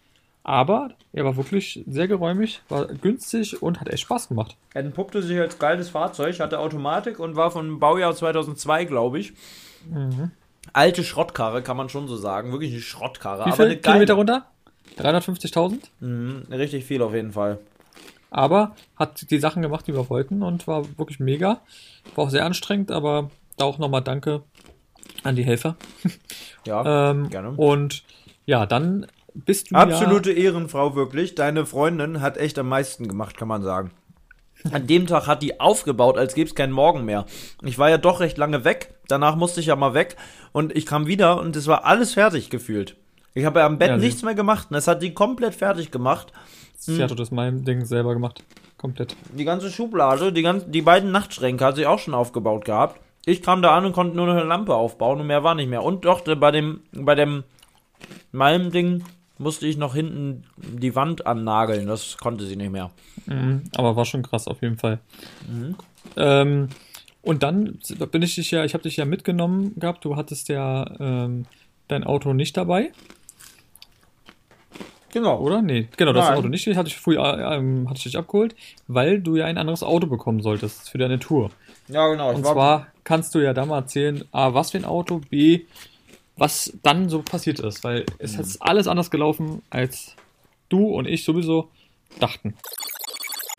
[0.47, 4.57] Aber er war wirklich sehr geräumig, war günstig und hat echt Spaß gemacht.
[4.75, 9.33] Er entpuppte sich als geiles Fahrzeug, hatte Automatik und war von Baujahr 2002, glaube ich.
[9.89, 10.33] Mhm.
[10.75, 12.53] Alte Schrottkarre, kann man schon so sagen.
[12.53, 13.47] Wirklich eine Schrottkarre.
[13.47, 14.19] Wie aber viel Kilometer geile.
[14.19, 14.47] runter?
[14.99, 15.79] 350.000?
[16.01, 17.59] Mhm, richtig viel auf jeden Fall.
[18.31, 21.61] Aber hat die Sachen gemacht, die wir wollten und war wirklich mega.
[22.17, 24.43] War auch sehr anstrengend, aber da auch nochmal Danke
[25.23, 25.77] an die Helfer.
[26.67, 27.53] Ja, Ähm, gerne.
[27.53, 28.03] Und
[28.45, 31.35] ja, dann bist du Absolute Ehrenfrau, wirklich.
[31.35, 33.91] Deine Freundin hat echt am meisten gemacht, kann man sagen.
[34.73, 37.26] An dem Tag hat die aufgebaut, als gäbe es keinen Morgen mehr.
[37.62, 38.95] Ich war ja doch recht lange weg.
[39.09, 40.17] Danach musste ich ja mal weg.
[40.53, 42.97] Und ich kam wieder und es war alles fertig gefühlt.
[43.35, 44.69] Ich habe ja am Bett Ja, nichts mehr gemacht.
[44.71, 46.33] Und das hat die komplett fertig gemacht.
[46.87, 48.43] ja, sie hat das mein Ding selber gemacht.
[48.79, 49.17] Komplett.
[49.33, 53.00] Die ganze Schublade, die, ganzen, die beiden Nachtschränke hat sie auch schon aufgebaut gehabt.
[53.26, 55.69] Ich kam da an und konnte nur noch eine Lampe aufbauen und mehr war nicht
[55.69, 55.83] mehr.
[55.83, 57.45] Und doch, bei dem, bei dem
[58.33, 59.05] Malm-Ding
[59.38, 61.87] musste ich noch hinten die Wand annageln.
[61.87, 62.91] Das konnte sie nicht mehr.
[63.26, 65.00] Mhm, aber war schon krass auf jeden Fall.
[66.17, 66.69] Ähm,
[67.23, 67.79] und dann
[68.11, 70.05] bin ich dich ja, ich habe dich ja mitgenommen gehabt.
[70.05, 71.47] Du hattest ja ähm,
[71.88, 72.93] dein Auto nicht dabei,
[75.14, 75.38] Genau.
[75.38, 75.62] oder?
[75.62, 76.38] Nee, genau, das Nein.
[76.38, 76.67] Auto nicht.
[76.76, 78.57] Hatte ich früh, äh, ähm, hatte ich dich abgeholt,
[78.88, 81.50] weil du ja ein anderes Auto bekommen solltest für deine Tour.
[81.87, 82.35] Ja, genau.
[82.35, 85.67] Und war, zwar kannst du ja da mal erzählen, A, was für ein Auto, B,
[86.36, 88.40] was dann so passiert ist, weil es Mhm.
[88.40, 90.14] ist alles anders gelaufen, als
[90.68, 91.68] du und ich sowieso
[92.20, 92.54] dachten.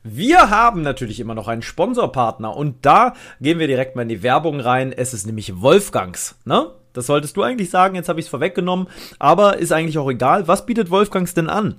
[0.03, 4.21] wir haben natürlich immer noch einen Sponsorpartner und da gehen wir direkt mal in die
[4.23, 4.91] Werbung rein.
[4.91, 6.71] Es ist nämlich Wolfgangs, ne?
[6.93, 8.87] Das solltest du eigentlich sagen, jetzt habe ich es vorweggenommen,
[9.19, 10.47] aber ist eigentlich auch egal.
[10.47, 11.75] Was bietet Wolfgangs denn an?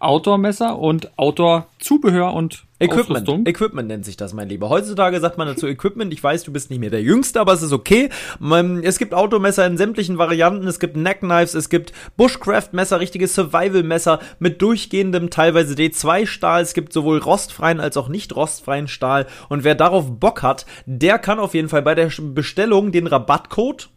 [0.00, 3.10] Outdoor-Messer und Outdoor-Zubehör und Equipment.
[3.10, 3.46] Ausrüstung.
[3.46, 4.68] Equipment nennt sich das, mein Lieber.
[4.68, 6.12] Heutzutage sagt man dazu Equipment.
[6.12, 8.08] Ich weiß, du bist nicht mehr der Jüngste, aber es ist okay.
[8.38, 10.68] Man, es gibt Automesser in sämtlichen Varianten.
[10.68, 16.62] Es gibt Neckknives, es gibt Bushcraft-Messer, richtige Survival-Messer mit durchgehendem, teilweise D2-Stahl.
[16.62, 19.26] Es gibt sowohl rostfreien als auch nicht rostfreien Stahl.
[19.48, 23.90] Und wer darauf Bock hat, der kann auf jeden Fall bei der Bestellung den Rabattcode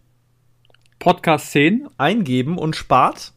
[0.98, 3.34] Podcast 10, eingeben und spart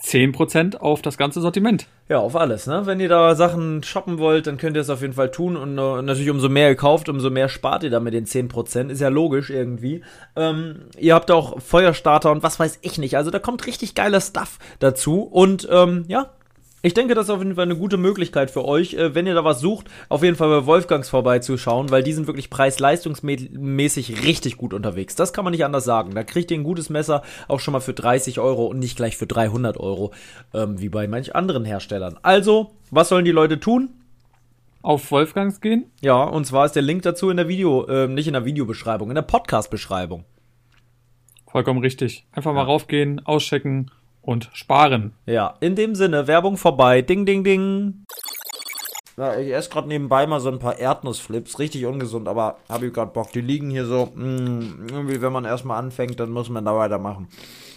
[0.00, 1.86] 10% auf das ganze Sortiment.
[2.08, 2.82] Ja, auf alles, ne?
[2.84, 5.56] Wenn ihr da Sachen shoppen wollt, dann könnt ihr es auf jeden Fall tun.
[5.56, 8.90] Und äh, natürlich, umso mehr ihr kauft, umso mehr spart ihr da mit den 10%.
[8.90, 10.02] Ist ja logisch irgendwie.
[10.36, 13.16] Ähm, ihr habt auch Feuerstarter und was weiß ich nicht.
[13.16, 15.22] Also da kommt richtig geiler Stuff dazu.
[15.22, 16.30] Und ähm, ja,
[16.86, 19.34] ich denke, das ist auf jeden Fall eine gute Möglichkeit für euch, äh, wenn ihr
[19.34, 24.56] da was sucht, auf jeden Fall bei Wolfgangs vorbeizuschauen, weil die sind wirklich preis-leistungsmäßig richtig
[24.56, 25.16] gut unterwegs.
[25.16, 26.14] Das kann man nicht anders sagen.
[26.14, 29.16] Da kriegt ihr ein gutes Messer auch schon mal für 30 Euro und nicht gleich
[29.16, 30.12] für 300 Euro,
[30.54, 32.20] ähm, wie bei manch anderen Herstellern.
[32.22, 33.90] Also, was sollen die Leute tun?
[34.80, 35.86] Auf Wolfgangs gehen.
[36.02, 39.08] Ja, und zwar ist der Link dazu in der Video, ähm, nicht in der Videobeschreibung,
[39.08, 40.24] in der Podcast-Beschreibung.
[41.50, 42.26] Vollkommen richtig.
[42.30, 43.90] Einfach mal raufgehen, auschecken
[44.26, 45.12] und sparen.
[45.24, 47.00] Ja, in dem Sinne, Werbung vorbei.
[47.00, 48.04] Ding, ding, ding.
[49.16, 51.58] Ja, ich esse gerade nebenbei mal so ein paar Erdnussflips.
[51.58, 53.32] Richtig ungesund, aber habe ich gerade Bock.
[53.32, 57.28] Die liegen hier so, mh, irgendwie, wenn man erstmal anfängt, dann muss man da weitermachen.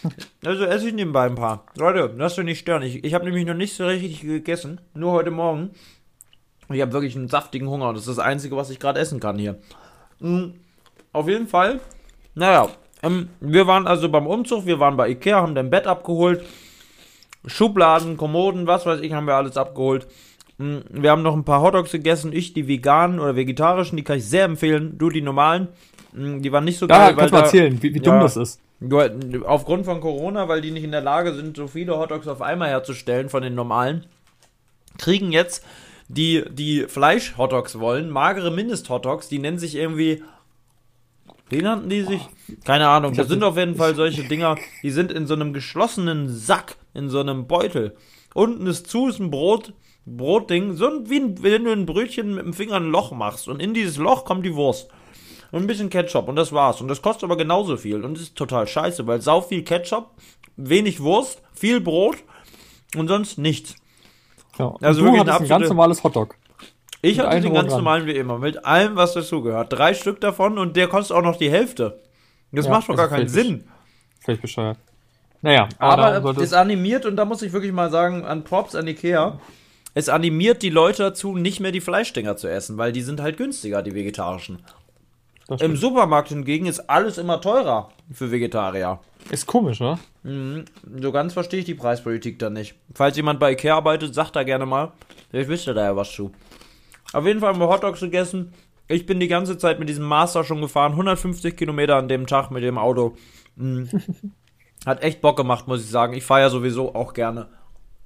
[0.46, 1.66] Also esse ich nebenbei ein paar.
[1.76, 2.84] Leute, lasst euch nicht stören.
[2.84, 4.80] Ich, ich habe nämlich noch nicht so richtig gegessen.
[4.94, 5.72] Nur heute Morgen.
[6.72, 9.20] Ich habe wirklich einen saftigen Hunger und das ist das Einzige, was ich gerade essen
[9.20, 9.60] kann hier.
[10.20, 10.52] Mm,
[11.12, 11.82] Auf jeden Fall.
[12.34, 12.70] Naja,
[13.04, 16.44] ähm, wir waren also beim Umzug, wir waren bei Ikea, haben dein Bett abgeholt.
[17.46, 20.08] Schubladen, Kommoden, was weiß ich, haben wir alles abgeholt.
[20.58, 22.34] Mm, Wir haben noch ein paar Hotdogs gegessen.
[22.34, 24.98] Ich die veganen oder vegetarischen, die kann ich sehr empfehlen.
[24.98, 25.70] Du die normalen,
[26.14, 27.16] mm, die waren nicht so Ja, geil.
[27.16, 28.22] kannst du mal erzählen, wie, wie dumm Ja.
[28.22, 28.60] das ist.
[28.82, 29.10] Ja,
[29.46, 32.70] Aufgrund von Corona, weil die nicht in der Lage sind, so viele Hotdogs auf einmal
[32.70, 34.06] herzustellen von den normalen,
[34.98, 35.66] kriegen jetzt
[36.10, 40.24] die, die Fleisch-Hotdogs wollen, magere Mindest-Hotdogs, die nennen sich irgendwie.
[41.50, 42.22] Wie nannten die sich?
[42.64, 43.14] Keine Ahnung.
[43.14, 47.10] Das sind auf jeden Fall solche Dinger, die sind in so einem geschlossenen Sack, in
[47.10, 47.96] so einem Beutel.
[48.34, 49.74] Unten ist zu, ist ein Brot,
[50.06, 53.48] Brotding, so ein- wie ein, wenn du ein Brötchen mit dem Finger ein Loch machst.
[53.48, 54.90] Und in dieses Loch kommt die Wurst.
[55.52, 56.80] Und ein bisschen Ketchup und das war's.
[56.82, 58.04] Und das kostet aber genauso viel.
[58.06, 60.12] Und das ist total scheiße, weil sau viel Ketchup,
[60.58, 62.18] wenig Wurst, viel Brot
[62.96, 63.76] und sonst nichts.
[64.60, 64.68] Ja.
[64.68, 66.36] Also Also du wirklich ein ganz normales Hotdog.
[67.02, 69.72] Ich hatte den ganz normalen wie immer, mit allem, was dazugehört.
[69.72, 72.00] Drei Stück davon und der kostet auch noch die Hälfte.
[72.52, 73.64] Das Ja, macht doch ist gar keinen Sinn.
[74.20, 74.78] Völlig bescheuert.
[75.42, 78.88] Naja, aber, Aber es animiert, und da muss ich wirklich mal sagen, an Props an
[78.88, 79.40] Ikea,
[79.94, 83.38] es animiert die Leute dazu, nicht mehr die Fleischdinger zu essen, weil die sind halt
[83.38, 84.60] günstiger, die vegetarischen.
[85.60, 85.76] Im.
[85.78, 89.00] Supermarkt hingegen ist alles immer teurer für Vegetarier.
[89.32, 89.98] ist komisch, oder?
[90.24, 92.76] So ganz verstehe ich die Preispolitik da nicht.
[92.94, 94.92] Falls jemand bei Ikea arbeitet, sagt da gerne mal.
[95.32, 96.32] Vielleicht wisst ihr da ja was zu.
[97.14, 98.54] Auf jeden Fall haben wir Hotdogs gegessen.
[98.88, 100.94] Ich bin die ganze Zeit mit diesem Master schon gefahren.
[100.94, 103.16] 150 Kilometer an dem Tag mit dem Auto.
[103.56, 103.84] Mm.
[104.86, 106.14] Hat echt Bock gemacht, muss ich sagen.
[106.14, 107.48] Ich fahre ja sowieso auch gerne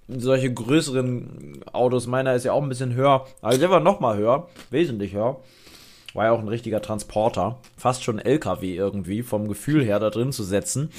[0.08, 2.08] solche größeren Autos.
[2.08, 3.26] Meiner ist ja auch ein bisschen höher.
[3.42, 4.48] Aber der war noch mal höher.
[4.70, 5.40] Wesentlich höher.
[6.14, 7.60] War ja auch ein richtiger Transporter.
[7.78, 10.92] Fast schon LKW irgendwie, vom Gefühl her da drin zu setzen.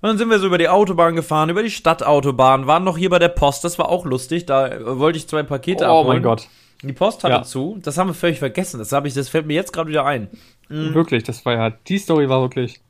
[0.00, 3.08] Und dann sind wir so über die Autobahn gefahren, über die Stadtautobahn, waren noch hier
[3.08, 6.06] bei der Post, das war auch lustig, da äh, wollte ich zwei Pakete Oh abholen.
[6.08, 6.48] mein Gott.
[6.82, 7.42] Die Post hatte Ja.
[7.42, 10.28] zu, das haben wir völlig vergessen, das, ich, das fällt mir jetzt gerade wieder ein.
[10.68, 10.94] Mhm.
[10.94, 12.80] Wirklich, das war ja, die Story war wirklich.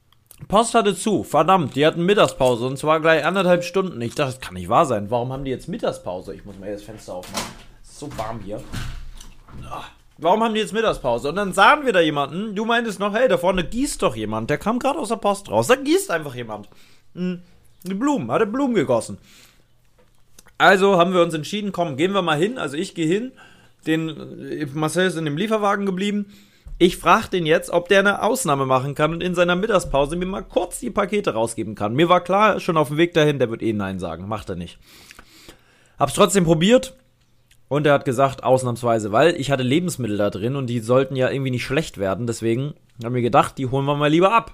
[0.48, 4.00] Post hatte zu, verdammt, die hatten Mittagspause und zwar gleich anderthalb Stunden.
[4.00, 6.34] Ich dachte, das kann nicht wahr sein, warum haben die jetzt Mittagspause?
[6.34, 7.44] Ich muss mal hier das Fenster aufmachen,
[7.82, 8.60] es ist so warm hier.
[9.70, 9.84] Ah,
[10.18, 11.28] Warum haben die jetzt Mittagspause?
[11.30, 14.50] Und dann sahen wir da jemanden, du meintest noch, hey, da vorne gießt doch jemand,
[14.50, 16.68] der kam gerade aus der Post raus, da gießt einfach jemand.
[17.14, 17.42] Hm,
[17.84, 19.18] Die Blumen, hat er Blumen gegossen.
[20.58, 22.56] Also haben wir uns entschieden, komm, gehen wir mal hin.
[22.58, 23.32] Also ich gehe hin.
[23.86, 26.26] Den Marcel ist in dem Lieferwagen geblieben.
[26.78, 30.26] Ich frage den jetzt, ob der eine Ausnahme machen kann und in seiner Mittagspause mir
[30.26, 31.94] mal kurz die Pakete rausgeben kann.
[31.94, 34.26] Mir war klar, schon auf dem Weg dahin, der wird eh Nein sagen.
[34.26, 34.78] Macht er nicht.
[35.98, 36.96] Hab's trotzdem probiert.
[37.68, 41.30] Und er hat gesagt, ausnahmsweise, weil ich hatte Lebensmittel da drin und die sollten ja
[41.30, 42.26] irgendwie nicht schlecht werden.
[42.26, 44.52] Deswegen haben wir gedacht, die holen wir mal lieber ab.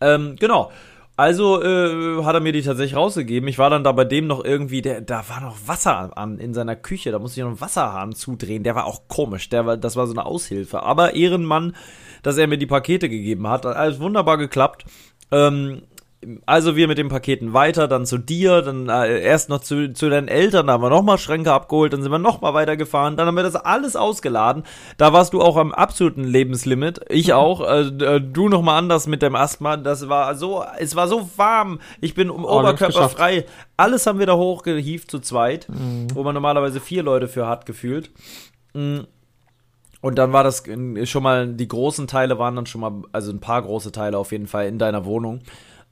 [0.00, 0.70] Ähm, genau.
[1.16, 3.48] Also äh, hat er mir die tatsächlich rausgegeben.
[3.48, 6.54] Ich war dann da bei dem noch irgendwie, der, da war noch Wasser an in
[6.54, 7.12] seiner Küche.
[7.12, 8.64] Da musste ich noch einen Wasserhahn zudrehen.
[8.64, 9.48] Der war auch komisch.
[9.48, 10.82] Der war, das war so eine Aushilfe.
[10.82, 11.76] Aber Ehrenmann,
[12.24, 13.64] dass er mir die Pakete gegeben hat.
[13.64, 14.86] Hat alles wunderbar geklappt.
[15.30, 15.82] Ähm,
[16.46, 20.10] also wir mit den Paketen weiter, dann zu dir, dann äh, erst noch zu, zu
[20.10, 23.36] deinen Eltern, da haben wir nochmal Schränke abgeholt, dann sind wir nochmal weitergefahren, dann haben
[23.36, 24.64] wir das alles ausgeladen.
[24.96, 29.22] Da warst du auch am absoluten Lebenslimit, ich auch, äh, äh, du nochmal anders mit
[29.22, 32.80] dem Asthma, das war so, es war so warm, ich bin um Oh, wir haben's
[32.80, 35.66] oberkörperfrei, alles haben wir da hochgehievt zu zweit,
[36.14, 38.10] wo man normalerweise vier Leute für hat gefühlt.
[38.74, 39.00] Mm.
[40.04, 40.64] Und dann war das
[41.04, 44.32] schon mal, die großen Teile waren dann schon mal, also ein paar große Teile auf
[44.32, 45.40] jeden Fall in deiner Wohnung.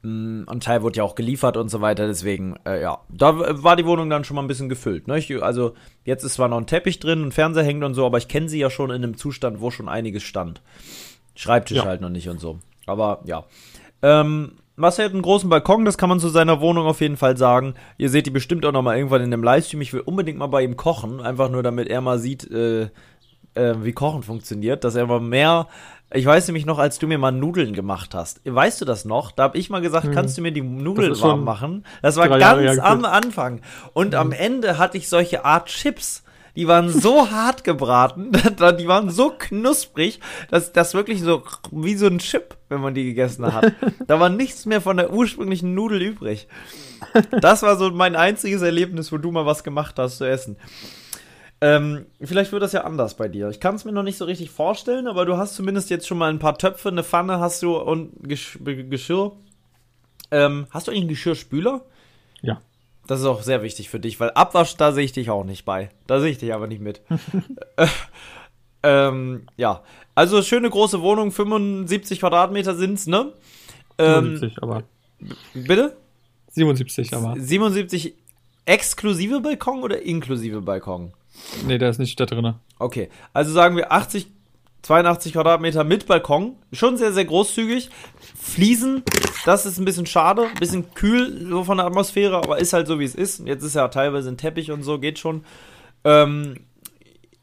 [0.02, 3.76] Und ein Teil wurde ja auch geliefert und so weiter, deswegen, äh, ja, da war
[3.76, 5.06] die Wohnung dann schon mal ein bisschen gefüllt.
[5.06, 5.18] Ne?
[5.18, 8.18] Ich, also, jetzt ist zwar noch ein Teppich drin, ein Fernseher hängt und so, aber
[8.18, 10.60] ich kenne sie ja schon in einem Zustand, wo schon einiges stand.
[11.36, 11.84] Schreibtisch Ja.
[11.84, 12.58] halt noch nicht und so.
[12.86, 13.44] Aber ja.
[14.02, 17.36] Ähm, Marcel hat einen großen Balkon, das kann man zu seiner Wohnung auf jeden Fall
[17.36, 17.74] sagen.
[17.96, 19.82] Ihr seht die bestimmt auch noch mal irgendwann in dem Livestream.
[19.82, 22.88] Ich will unbedingt mal bei ihm kochen, einfach nur damit er mal sieht, äh,
[23.54, 25.68] äh, wie Kochen funktioniert, dass er mal mehr.
[26.14, 28.40] Ich weiß nämlich noch, als du mir mal Nudeln gemacht hast.
[28.44, 29.32] Weißt du das noch?
[29.32, 31.20] Da habe ich mal gesagt, kannst du mir die Nudeln Mhm.
[31.22, 31.86] warm machen?
[32.02, 33.04] Das war ganz am.
[33.04, 33.60] Anfang.
[33.94, 36.22] Und am Ende hatte ich solche Art Chips.
[36.54, 38.30] Die waren so hart gebraten,
[38.78, 40.20] die waren so knusprig,
[40.50, 43.72] dass das wirklich so wie so ein Chip, wenn man die gegessen hat.
[44.06, 46.46] Da war nichts mehr von der ursprünglichen Nudel übrig.
[47.40, 50.56] Das war so mein einziges Erlebnis, wo du mal was gemacht hast zu essen.
[51.62, 53.48] Ähm, vielleicht wird das ja anders bei dir.
[53.48, 56.18] Ich kann es mir noch nicht so richtig vorstellen, aber du hast zumindest jetzt schon
[56.18, 59.30] mal ein paar Töpfe, eine Pfanne hast du und Gesch Geschirr.
[60.32, 61.84] Ähm, hast du eigentlich einen Geschirrspüler?
[62.42, 62.60] Ja.
[63.06, 65.64] Das ist auch sehr wichtig für dich, weil Abwasch, da sehe ich dich auch nicht
[65.64, 65.90] bei.
[66.08, 67.00] Da sehe ich dich aber nicht mit.
[67.76, 67.86] Äh,
[68.82, 69.84] ähm, ja.
[70.16, 73.32] Also schöne große Wohnung, 75 Quadratmeter sind's, ne?
[73.98, 74.82] Ähm, 77, aber.
[75.54, 75.96] bitte?
[76.48, 77.38] 77, aber.
[77.38, 78.14] 77
[78.66, 81.12] exklusive Balkon oder inklusive Balkon?
[81.66, 82.54] Nee, der ist nicht da drin.
[82.78, 84.26] Okay, also sagen wir 80,
[84.82, 86.56] 82 Quadratmeter mit Balkon.
[86.72, 87.88] Schon sehr, sehr großzügig.
[88.38, 89.02] Fliesen,
[89.44, 90.42] das ist ein bisschen schade.
[90.42, 93.46] Ein bisschen kühl so von der Atmosphäre, aber ist halt so, wie es ist.
[93.46, 95.44] Jetzt ist ja teilweise ein Teppich und so, geht schon.
[96.04, 96.56] Ähm,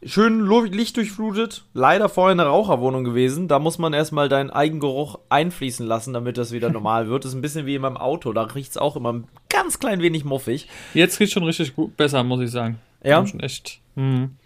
[0.06, 1.64] schön lu- lichtdurchflutet.
[1.74, 3.48] Leider vorher eine Raucherwohnung gewesen.
[3.48, 7.24] Da muss man erstmal deinen Eigengeruch einfließen lassen, damit das wieder normal wird.
[7.24, 8.34] Das ist ein bisschen wie in meinem Auto.
[8.34, 10.68] Da riecht es auch immer ein ganz klein wenig muffig.
[10.94, 12.80] Jetzt riecht schon richtig gut, besser, muss ich sagen.
[13.04, 13.26] Ja.
[13.26, 13.82] Schon echt.
[13.96, 14.38] Hm.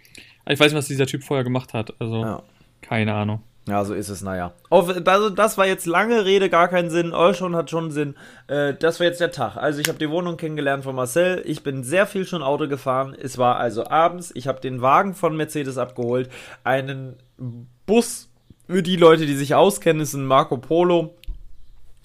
[0.46, 1.94] Ich weiß nicht, was dieser Typ vorher gemacht hat.
[2.00, 2.42] Also, ja.
[2.82, 3.42] keine Ahnung.
[3.66, 4.52] Ja, so ist es, naja.
[4.68, 7.14] Also, das war jetzt lange Rede, gar keinen Sinn.
[7.14, 8.14] Euschon hat schon Sinn.
[8.46, 9.56] Äh, das war jetzt der Tag.
[9.56, 11.42] Also, ich habe die Wohnung kennengelernt von Marcel.
[11.46, 13.16] Ich bin sehr viel schon Auto gefahren.
[13.18, 14.32] Es war also abends.
[14.34, 16.28] Ich habe den Wagen von Mercedes abgeholt.
[16.62, 17.16] Einen
[17.86, 18.28] Bus
[18.66, 21.16] für die Leute, die sich auskennen, ist ein Marco Polo.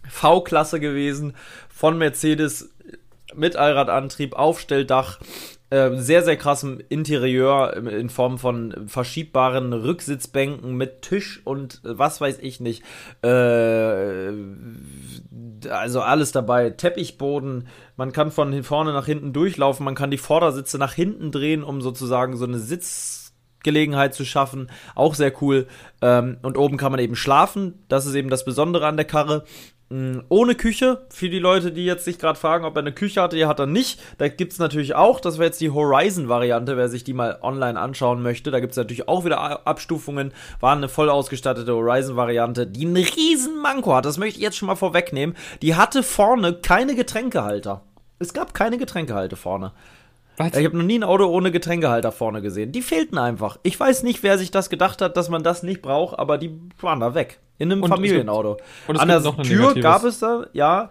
[0.08, 1.36] V-Klasse gewesen.
[1.68, 2.74] Von Mercedes
[3.36, 5.20] mit Allradantrieb, Aufstelldach,
[5.69, 12.39] äh, sehr, sehr krassem Interieur in Form von verschiebbaren Rücksitzbänken mit Tisch und was weiß
[12.39, 12.84] ich nicht.
[13.21, 14.32] Äh,
[15.69, 16.71] also alles dabei.
[16.71, 21.63] Teppichboden, man kann von vorne nach hinten durchlaufen, man kann die Vordersitze nach hinten drehen,
[21.63, 24.71] um sozusagen so eine Sitzgelegenheit zu schaffen.
[24.95, 25.67] Auch sehr cool.
[26.01, 27.86] Ähm, und oben kann man eben schlafen.
[27.89, 29.43] Das ist eben das Besondere an der Karre.
[29.89, 33.21] Mm, ohne Küche, für die Leute, die jetzt sich gerade fragen, ob er eine Küche
[33.21, 33.99] hatte, die hat er nicht.
[34.19, 37.80] Da gibt es natürlich auch, das wäre jetzt die Horizon-Variante, wer sich die mal online
[37.80, 38.52] anschauen möchte.
[38.52, 40.32] Da gibt es natürlich auch wieder Abstufungen.
[40.60, 44.06] War eine voll ausgestattete Horizon-Variante, die einen riesen Manko hat.
[44.06, 45.36] Das möchte ich jetzt schon mal vorwegnehmen.
[45.63, 47.82] Die hatte vorne keine Getränkehalter.
[48.19, 49.71] Es gab keine Getränkehalter vorne.
[50.38, 50.56] Was?
[50.56, 52.71] Ich habe noch nie ein Auto ohne Getränkehalter vorne gesehen.
[52.71, 53.58] Die fehlten einfach.
[53.63, 56.58] Ich weiß nicht, wer sich das gedacht hat, dass man das nicht braucht, aber die
[56.80, 57.39] waren da weg.
[57.60, 58.58] In einem und Familienauto.
[58.88, 60.89] Gibt, An der Tür gab es da, ja,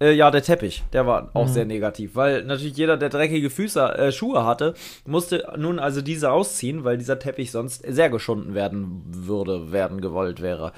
[0.00, 1.52] äh, ja, der Teppich, der war auch mhm.
[1.52, 6.32] sehr negativ, weil natürlich jeder, der dreckige Füße, äh, Schuhe hatte, musste nun also diese
[6.32, 10.72] ausziehen, weil dieser Teppich sonst sehr geschunden werden würde, werden gewollt wäre.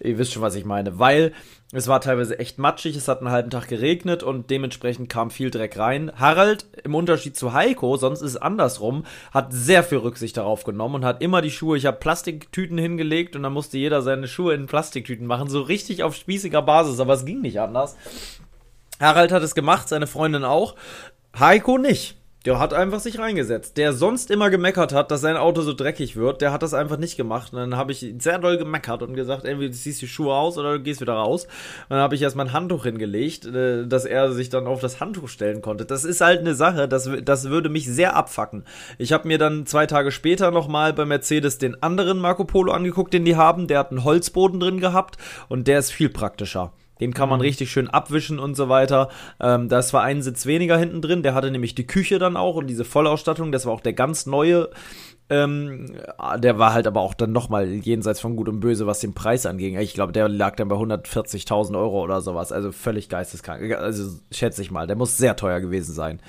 [0.00, 1.32] Ihr wisst schon, was ich meine, weil
[1.72, 5.50] es war teilweise echt matschig, es hat einen halben Tag geregnet und dementsprechend kam viel
[5.50, 6.12] Dreck rein.
[6.14, 10.96] Harald, im Unterschied zu Heiko, sonst ist es andersrum, hat sehr viel Rücksicht darauf genommen
[10.96, 14.54] und hat immer die Schuhe, ich habe Plastiktüten hingelegt und dann musste jeder seine Schuhe
[14.54, 17.96] in Plastiktüten machen, so richtig auf spießiger Basis, aber es ging nicht anders.
[19.00, 20.74] Harald hat es gemacht, seine Freundin auch.
[21.38, 22.16] Heiko nicht.
[22.46, 23.76] Der hat einfach sich reingesetzt.
[23.76, 26.96] Der sonst immer gemeckert hat, dass sein Auto so dreckig wird, der hat das einfach
[26.96, 27.52] nicht gemacht.
[27.52, 30.56] Und dann habe ich sehr doll gemeckert und gesagt, entweder du ziehst die Schuhe aus
[30.56, 31.44] oder du gehst wieder raus.
[31.44, 35.00] Und dann habe ich erstmal ein Handtuch hingelegt, äh, dass er sich dann auf das
[35.00, 35.86] Handtuch stellen konnte.
[35.86, 38.64] Das ist halt eine Sache, das, das würde mich sehr abfacken.
[38.96, 43.12] Ich habe mir dann zwei Tage später nochmal bei Mercedes den anderen Marco Polo angeguckt,
[43.12, 43.66] den die haben.
[43.66, 45.16] Der hat einen Holzboden drin gehabt
[45.48, 46.72] und der ist viel praktischer.
[47.00, 47.44] Den kann man mhm.
[47.44, 49.08] richtig schön abwischen und so weiter.
[49.40, 51.22] Ähm, das war ein Sitz weniger hinten drin.
[51.22, 53.52] Der hatte nämlich die Küche dann auch und diese Vollausstattung.
[53.52, 54.70] Das war auch der ganz neue.
[55.28, 55.92] Ähm,
[56.38, 59.44] der war halt aber auch dann nochmal jenseits von Gut und Böse, was den Preis
[59.44, 59.76] anging.
[59.78, 62.52] Ich glaube, der lag dann bei 140.000 Euro oder sowas.
[62.52, 63.74] Also völlig geisteskrank.
[63.74, 64.86] Also schätze ich mal.
[64.86, 66.20] Der muss sehr teuer gewesen sein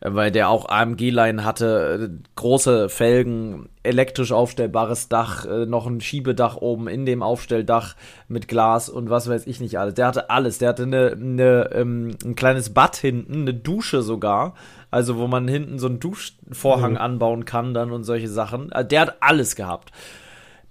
[0.00, 6.56] weil der auch AMG-Line hatte, äh, große Felgen, elektrisch aufstellbares Dach, äh, noch ein Schiebedach
[6.56, 7.96] oben in dem Aufstelldach
[8.28, 9.94] mit Glas und was weiß ich nicht alles.
[9.94, 10.58] Der hatte alles.
[10.58, 14.54] Der hatte eine, eine, ähm, ein kleines Bad hinten, eine Dusche sogar.
[14.90, 16.98] Also wo man hinten so einen Duschvorhang mhm.
[16.98, 18.70] anbauen kann dann und solche Sachen.
[18.72, 19.92] Äh, der hat alles gehabt.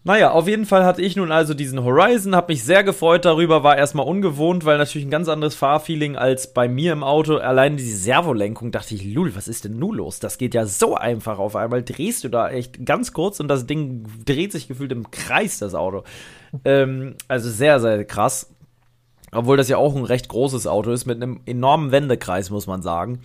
[0.07, 3.63] Naja, auf jeden Fall hatte ich nun also diesen Horizon, habe mich sehr gefreut darüber,
[3.63, 7.37] war erstmal ungewohnt, weil natürlich ein ganz anderes Fahrfeeling als bei mir im Auto.
[7.37, 10.19] Allein die Servolenkung dachte ich, Lul, was ist denn nun los?
[10.19, 11.81] Das geht ja so einfach auf einmal.
[11.81, 15.73] Drehst du da echt ganz kurz und das Ding dreht sich gefühlt im Kreis, das
[15.73, 16.03] Auto.
[16.65, 18.51] Ähm, also sehr, sehr krass.
[19.31, 22.83] Obwohl das ja auch ein recht großes Auto ist, mit einem enormen Wendekreis, muss man
[22.83, 23.21] sagen.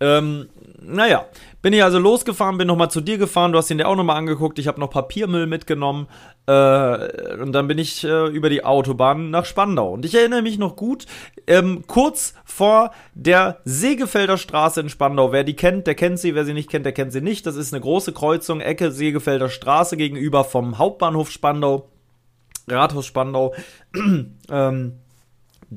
[0.00, 0.48] Ähm,
[0.84, 1.26] naja,
[1.62, 4.16] bin ich also losgefahren, bin nochmal zu dir gefahren, du hast ihn dir auch nochmal
[4.16, 6.08] angeguckt, ich habe noch Papiermüll mitgenommen
[6.46, 9.92] äh, und dann bin ich äh, über die Autobahn nach Spandau.
[9.92, 11.06] Und ich erinnere mich noch gut,
[11.46, 16.44] ähm, kurz vor der Segefelder Straße in Spandau, wer die kennt, der kennt sie, wer
[16.44, 17.46] sie nicht kennt, der kennt sie nicht.
[17.46, 21.88] Das ist eine große Kreuzung, Ecke Segefelder Straße gegenüber vom Hauptbahnhof Spandau,
[22.68, 23.54] Rathaus Spandau.
[24.50, 25.01] ähm,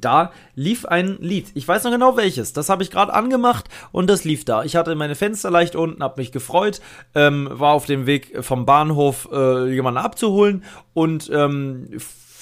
[0.02, 1.52] da lief ein Lied.
[1.54, 2.54] Ich weiß noch genau welches.
[2.54, 4.64] Das habe ich gerade angemacht und das lief da.
[4.64, 6.82] Ich hatte meine Fenster leicht unten, habe mich gefreut,
[7.14, 11.88] ähm, war auf dem Weg vom Bahnhof äh, jemanden abzuholen und ähm,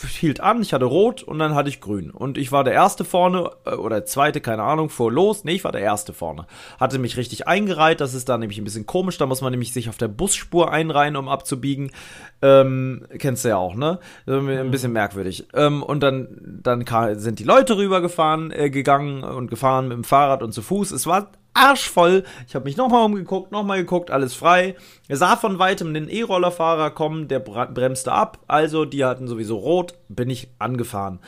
[0.08, 2.12] hielt an, ich hatte rot und dann hatte ich grün.
[2.12, 5.44] Und ich war der Erste vorne, äh, oder zweite, keine Ahnung, fuhr los.
[5.44, 6.48] Nee, ich war der Erste vorne.
[6.80, 9.74] Hatte mich richtig eingereiht, das ist da nämlich ein bisschen komisch, da muss man nämlich
[9.74, 11.92] sich auf der Busspur einreihen, um abzubiegen.
[12.42, 14.00] Ähm, kennst du ja auch, ne?
[14.26, 15.48] Ein bisschen merkwürdig.
[15.54, 16.86] Ähm, und dann, dann
[17.18, 20.92] sind die Leute rübergefahren, äh, gegangen und gefahren mit dem Fahrrad und zu Fuß.
[20.92, 22.24] Es war arschvoll.
[22.48, 24.76] Ich habe mich nochmal umgeguckt, nochmal geguckt, alles frei.
[25.08, 28.40] Er sah von weitem den E-Rollerfahrer kommen, der bremste ab.
[28.48, 31.20] Also, die hatten sowieso rot, bin ich angefahren.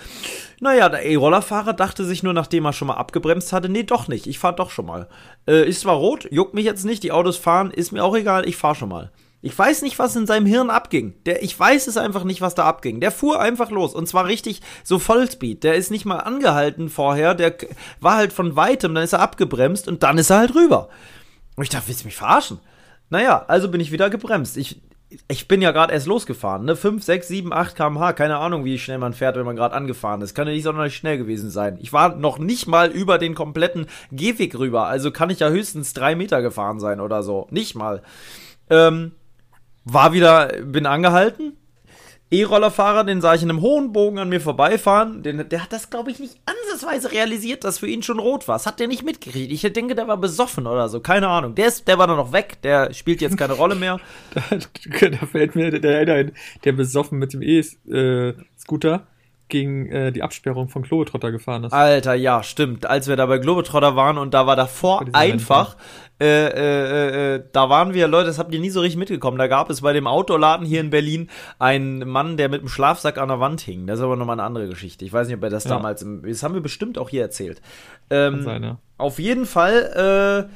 [0.59, 4.27] Naja, der E-Rollerfahrer dachte sich nur, nachdem er schon mal abgebremst hatte, nee, doch nicht,
[4.27, 5.07] ich fahr doch schon mal.
[5.47, 8.47] Äh, ist zwar rot, juckt mich jetzt nicht, die Autos fahren, ist mir auch egal,
[8.47, 9.11] ich fahr schon mal.
[9.45, 11.13] Ich weiß nicht, was in seinem Hirn abging.
[11.27, 12.99] Der, ich weiß es einfach nicht, was da abging.
[12.99, 15.63] Der fuhr einfach los und zwar richtig so Vollspeed.
[15.63, 17.35] Der ist nicht mal angehalten vorher.
[17.35, 17.55] Der
[18.01, 20.89] war halt von weitem, dann ist er abgebremst und dann ist er halt rüber.
[21.55, 22.59] Und ich dachte, willst du mich verarschen?
[23.11, 24.57] Naja, also bin ich wieder gebremst.
[24.57, 24.81] Ich,
[25.27, 26.75] ich bin ja gerade erst losgefahren, ne?
[26.75, 28.13] 5, 6, 7, 8 km/h.
[28.13, 30.33] Keine Ahnung, wie schnell man fährt, wenn man gerade angefahren ist.
[30.33, 31.77] Kann ja nicht sonderlich schnell gewesen sein.
[31.79, 34.87] Ich war noch nicht mal über den kompletten Gehweg rüber.
[34.87, 37.45] Also kann ich ja höchstens drei Meter gefahren sein oder so.
[37.51, 38.01] Nicht mal.
[38.71, 39.11] Ähm,
[39.85, 41.53] war wieder, bin angehalten,
[42.31, 45.21] E-Rollerfahrer, den sah ich in einem hohen Bogen an mir vorbeifahren.
[45.21, 48.55] Den, der hat das, glaube ich, nicht ansatzweise realisiert, dass für ihn schon rot war.
[48.55, 49.51] Das hat der nicht mitgekriegt.
[49.51, 50.99] Ich denke, der war besoffen oder so.
[51.01, 51.53] Keine Ahnung.
[51.53, 52.61] Der, ist, der war dann noch weg.
[52.63, 53.99] Der spielt jetzt keine Rolle mehr.
[54.33, 56.31] da, da fällt mir der, der,
[56.63, 59.05] der besoffen mit dem E-Scooter
[59.47, 61.73] gegen äh, die Absperrung von Globetrotter gefahren ist.
[61.73, 62.87] Alter, ja, stimmt.
[62.87, 65.77] Als wir da bei Globetrotter waren und da war davor einfach,
[66.19, 69.37] äh, äh, äh, da waren wir, Leute, das habt ihr nie so richtig mitgekommen.
[69.37, 73.17] Da gab es bei dem Outdoor-Laden hier in Berlin einen Mann, der mit einem Schlafsack
[73.17, 73.85] an der Wand hing.
[73.85, 75.03] Das ist aber nochmal eine andere Geschichte.
[75.03, 75.71] Ich weiß nicht, ob er das ja.
[75.71, 77.61] damals, im, das haben wir bestimmt auch hier erzählt.
[78.09, 78.77] Ähm, sein, ja.
[78.97, 80.51] Auf jeden Fall, äh,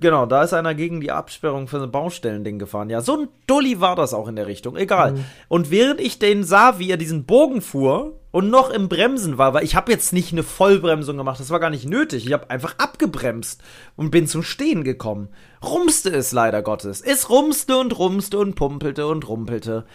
[0.00, 2.88] Genau, da ist einer gegen die Absperrung für ein Baustellending gefahren.
[2.88, 4.76] Ja, so ein Dulli war das auch in der Richtung.
[4.76, 5.12] Egal.
[5.12, 5.24] Mhm.
[5.48, 9.54] Und während ich den sah, wie er diesen Bogen fuhr und noch im Bremsen war,
[9.54, 12.26] weil ich habe jetzt nicht eine Vollbremsung gemacht, das war gar nicht nötig.
[12.26, 13.62] Ich habe einfach abgebremst
[13.94, 15.28] und bin zum Stehen gekommen.
[15.62, 17.00] Rumste es leider Gottes.
[17.00, 19.86] Es rumste und rumste und pumpelte und rumpelte.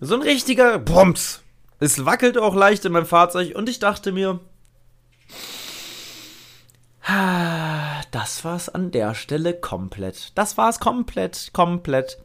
[0.00, 1.42] So ein richtiger Bums.
[1.78, 4.40] Es wackelte auch leicht in meinem Fahrzeug und ich dachte mir,
[8.12, 10.32] das war's an der Stelle komplett.
[10.36, 12.16] Das war's komplett, komplett.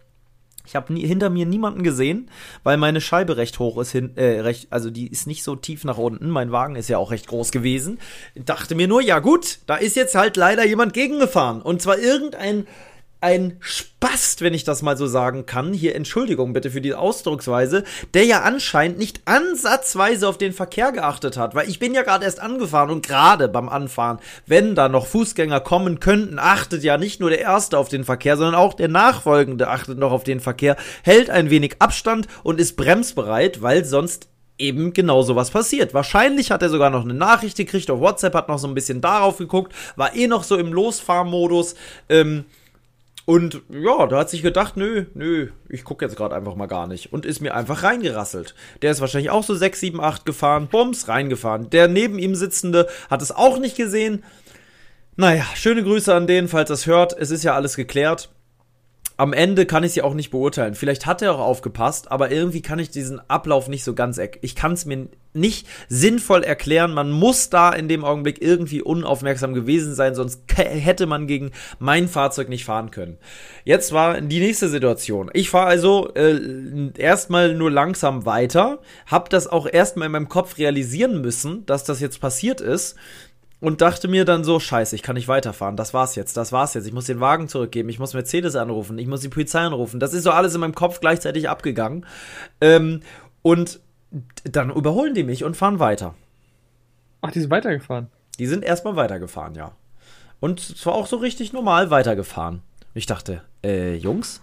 [0.67, 2.29] Ich habe hinter mir niemanden gesehen,
[2.63, 5.85] weil meine Scheibe recht hoch ist hin, äh, recht, also die ist nicht so tief
[5.85, 6.29] nach unten.
[6.29, 7.99] Mein Wagen ist ja auch recht groß gewesen.
[8.35, 12.67] Dachte mir nur, ja gut, da ist jetzt halt leider jemand gegengefahren und zwar irgendein
[13.19, 17.83] ein Spast, wenn ich das mal so sagen kann, hier Entschuldigung bitte für die Ausdrucksweise,
[18.13, 22.25] der ja anscheinend nicht ansatzweise auf den Verkehr geachtet hat, weil ich bin ja gerade
[22.25, 27.19] erst angefahren und gerade beim Anfahren, wenn da noch Fußgänger kommen könnten, achtet ja nicht
[27.19, 30.77] nur der Erste auf den Verkehr, sondern auch der Nachfolgende achtet noch auf den Verkehr,
[31.03, 34.27] hält ein wenig Abstand und ist bremsbereit, weil sonst
[34.59, 35.93] eben genau sowas passiert.
[35.93, 39.01] Wahrscheinlich hat er sogar noch eine Nachricht gekriegt auf WhatsApp, hat noch so ein bisschen
[39.01, 41.75] darauf geguckt, war eh noch so im Losfahrmodus,
[42.09, 42.45] ähm,
[43.27, 46.87] und ja, da hat sich gedacht, nö, nö, ich gucke jetzt gerade einfach mal gar
[46.87, 47.11] nicht.
[47.11, 48.55] Und ist mir einfach reingerasselt.
[48.81, 51.69] Der ist wahrscheinlich auch so 6, 7, 8 gefahren, bums, reingefahren.
[51.69, 54.23] Der neben ihm sitzende hat es auch nicht gesehen.
[55.17, 57.17] Naja, schöne Grüße an den, falls das hört.
[57.19, 58.29] Es ist ja alles geklärt
[59.17, 60.75] am Ende kann ich sie auch nicht beurteilen.
[60.75, 64.19] Vielleicht hat er auch aufgepasst, aber irgendwie kann ich diesen Ablauf nicht so ganz.
[64.41, 66.93] Ich kann es mir nicht sinnvoll erklären.
[66.93, 72.07] Man muss da in dem Augenblick irgendwie unaufmerksam gewesen sein, sonst hätte man gegen mein
[72.07, 73.17] Fahrzeug nicht fahren können.
[73.63, 75.31] Jetzt war die nächste Situation.
[75.33, 76.39] Ich fahre also äh,
[76.97, 81.99] erstmal nur langsam weiter, habe das auch erstmal in meinem Kopf realisieren müssen, dass das
[81.99, 82.95] jetzt passiert ist
[83.59, 86.73] und dachte mir dann so, scheiße, ich kann nicht weiterfahren, das war's jetzt, das war's
[86.75, 89.99] jetzt, ich muss den Wagen zurückgeben, ich muss Mercedes anrufen, ich muss die Polizei anrufen.
[89.99, 92.05] Das ist so alles in meinem Kopf gleichzeitig abgegangen.
[92.61, 93.01] Ähm,
[93.41, 93.79] und
[94.43, 96.13] dann überholen die mich und fahren weiter.
[97.21, 98.09] Ach, die sind weitergefahren?
[98.39, 99.71] Die sind erstmal weitergefahren, ja.
[100.39, 102.61] Und zwar auch so richtig normal weitergefahren.
[102.93, 104.41] Ich dachte, äh, Jungs?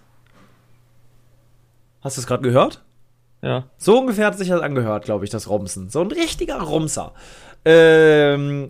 [2.01, 2.83] Hast du es gerade gehört?
[3.43, 3.65] Ja.
[3.79, 5.89] So ungefähr hat sich das angehört, glaube ich, das Rumsen.
[5.89, 7.13] So ein richtiger Rumser.
[7.65, 8.69] Ähm,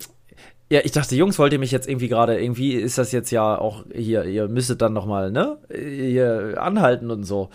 [0.75, 3.57] ja, ich dachte, Jungs, wollt ihr mich jetzt irgendwie gerade, irgendwie ist das jetzt ja
[3.57, 7.51] auch hier, ihr müsstet dann nochmal, ne, hier anhalten und so.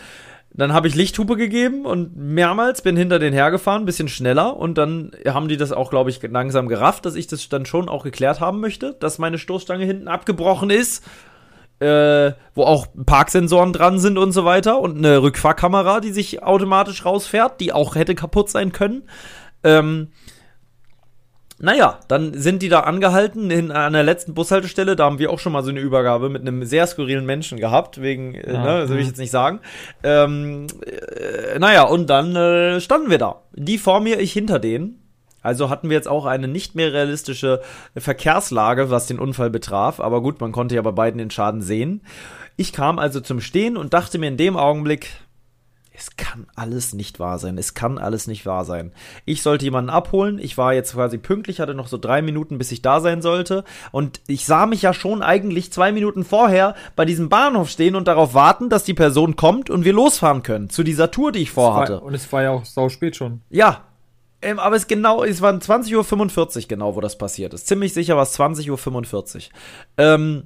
[0.53, 5.11] Dann habe ich Lichthupe gegeben und mehrmals bin hinter den hergefahren, bisschen schneller und dann
[5.27, 8.39] haben die das auch, glaube ich, langsam gerafft, dass ich das dann schon auch geklärt
[8.39, 11.03] haben möchte, dass meine Stoßstange hinten abgebrochen ist,
[11.81, 17.03] äh, wo auch Parksensoren dran sind und so weiter und eine Rückfahrkamera, die sich automatisch
[17.03, 19.03] rausfährt, die auch hätte kaputt sein können.
[19.61, 20.07] Ähm,
[21.61, 24.95] naja, dann sind die da angehalten in, an der letzten Bushaltestelle.
[24.95, 28.01] Da haben wir auch schon mal so eine Übergabe mit einem sehr skurrilen Menschen gehabt,
[28.01, 29.59] wegen, äh, ja, ne, das will ich jetzt nicht sagen.
[30.01, 33.41] Ähm, äh, naja, und dann äh, standen wir da.
[33.53, 35.03] Die vor mir, ich hinter denen.
[35.41, 37.61] Also hatten wir jetzt auch eine nicht mehr realistische
[37.95, 39.99] Verkehrslage, was den Unfall betraf.
[39.99, 42.01] Aber gut, man konnte ja bei beiden den Schaden sehen.
[42.55, 45.11] Ich kam also zum Stehen und dachte mir in dem Augenblick,
[45.99, 47.57] es kann alles nicht wahr sein.
[47.57, 48.93] Es kann alles nicht wahr sein.
[49.25, 50.39] Ich sollte jemanden abholen.
[50.39, 53.65] Ich war jetzt quasi pünktlich, hatte noch so drei Minuten, bis ich da sein sollte.
[53.91, 58.07] Und ich sah mich ja schon eigentlich zwei Minuten vorher bei diesem Bahnhof stehen und
[58.07, 60.69] darauf warten, dass die Person kommt und wir losfahren können.
[60.69, 61.99] Zu dieser Tour, die ich vorhatte.
[61.99, 63.41] Und es war ja auch sau spät schon.
[63.49, 63.83] Ja.
[64.41, 67.67] Ähm, aber es genau, es waren 20.45 Uhr genau, wo das passiert ist.
[67.67, 69.43] Ziemlich sicher war es 20.45 Uhr.
[69.97, 70.43] Ähm,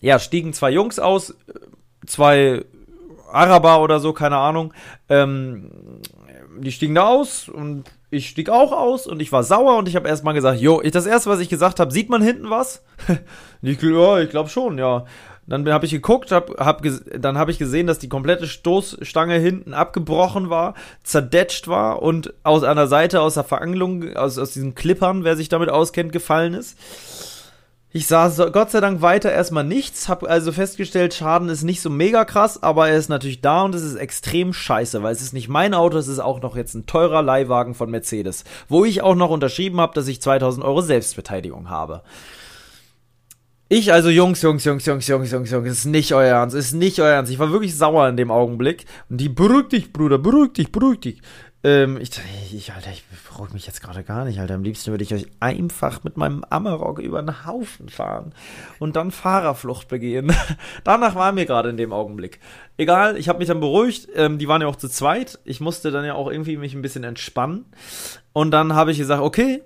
[0.00, 1.34] ja, stiegen zwei Jungs aus,
[2.06, 2.64] zwei
[3.32, 4.72] Araber oder so, keine Ahnung.
[5.08, 5.70] Ähm,
[6.58, 9.96] die stiegen da aus und ich stieg auch aus und ich war sauer und ich
[9.96, 12.82] habe erstmal gesagt, jo, das erste, was ich gesagt habe, sieht man hinten was?
[13.62, 15.06] ich, ja, ich glaube schon, ja.
[15.46, 16.82] Dann habe ich geguckt, hab, hab
[17.18, 22.62] dann habe ich gesehen, dass die komplette Stoßstange hinten abgebrochen war, zerdetscht war und aus
[22.62, 26.78] einer Seite aus der Verangelung, aus, aus diesen Klippern, wer sich damit auskennt, gefallen ist.
[27.94, 31.90] Ich sah Gott sei Dank weiter erstmal nichts, habe also festgestellt, Schaden ist nicht so
[31.90, 35.34] mega krass, aber er ist natürlich da und es ist extrem scheiße, weil es ist
[35.34, 39.02] nicht mein Auto, es ist auch noch jetzt ein teurer Leihwagen von Mercedes, wo ich
[39.02, 42.02] auch noch unterschrieben habe, dass ich 2000 Euro Selbstbeteiligung habe.
[43.68, 46.98] Ich also, Jungs, Jungs, Jungs, Jungs, Jungs, Jungs, Jungs, ist nicht euer Ernst, ist nicht
[47.00, 47.32] euer Ernst.
[47.32, 48.84] Ich war wirklich sauer in dem Augenblick.
[49.08, 51.22] Und die, beruhig dich, Bruder, beruhig dich, beruhig dich.
[51.64, 52.10] Ähm, ich,
[52.52, 54.54] ich, Alter, ich beruhige mich jetzt gerade gar nicht, Alter.
[54.54, 58.34] Am liebsten würde ich euch einfach mit meinem Amarok über den Haufen fahren
[58.80, 60.34] und dann Fahrerflucht begehen.
[60.84, 62.40] Danach war mir gerade in dem Augenblick.
[62.78, 64.08] Egal, ich habe mich dann beruhigt.
[64.14, 65.38] Ähm, die waren ja auch zu zweit.
[65.44, 67.66] Ich musste dann ja auch irgendwie mich ein bisschen entspannen.
[68.32, 69.62] Und dann habe ich gesagt, okay,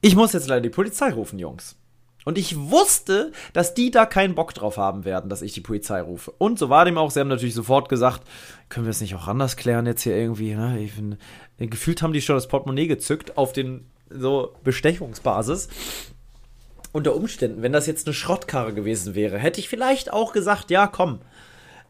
[0.00, 1.79] ich muss jetzt leider die Polizei rufen, Jungs.
[2.24, 6.00] Und ich wusste, dass die da keinen Bock drauf haben werden, dass ich die Polizei
[6.02, 6.32] rufe.
[6.36, 7.10] Und so war dem auch.
[7.10, 8.22] Sie haben natürlich sofort gesagt,
[8.68, 10.54] können wir es nicht auch anders klären jetzt hier irgendwie.
[10.54, 10.88] Ne?
[10.88, 11.18] Find,
[11.58, 15.68] gefühlt haben die schon das Portemonnaie gezückt auf den so Bestechungsbasis.
[16.92, 20.88] Unter Umständen, wenn das jetzt eine Schrottkarre gewesen wäre, hätte ich vielleicht auch gesagt, ja,
[20.88, 21.20] komm,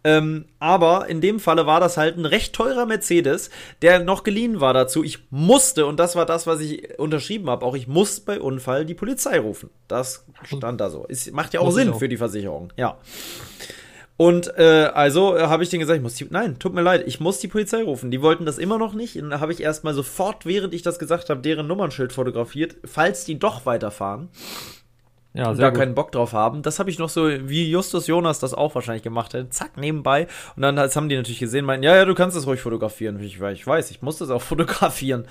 [0.02, 3.50] ähm, aber in dem Falle war das halt ein recht teurer Mercedes,
[3.82, 5.04] der noch geliehen war dazu.
[5.04, 8.86] Ich musste, und das war das, was ich unterschrieben habe, auch ich muss bei Unfall
[8.86, 9.70] die Polizei rufen.
[9.88, 11.06] Das stand da so.
[11.08, 11.98] Es macht ja auch muss Sinn auch.
[11.98, 12.72] für die Versicherung.
[12.76, 12.98] Ja.
[14.16, 17.04] Und äh, also äh, habe ich denen gesagt, ich muss die, nein, tut mir leid,
[17.06, 18.10] ich muss die Polizei rufen.
[18.10, 19.16] Die wollten das immer noch nicht.
[19.16, 23.24] Und da habe ich erstmal sofort, während ich das gesagt habe, deren Nummernschild fotografiert, falls
[23.24, 24.28] die doch weiterfahren
[25.32, 25.78] ja, da gut.
[25.78, 26.62] keinen Bock drauf haben.
[26.62, 30.26] Das habe ich noch so, wie Justus Jonas das auch wahrscheinlich gemacht hätte, zack, nebenbei.
[30.56, 33.20] Und dann das haben die natürlich gesehen, meinten, ja, ja, du kannst das ruhig fotografieren.
[33.20, 35.26] Ich, ich weiß, ich muss das auch fotografieren.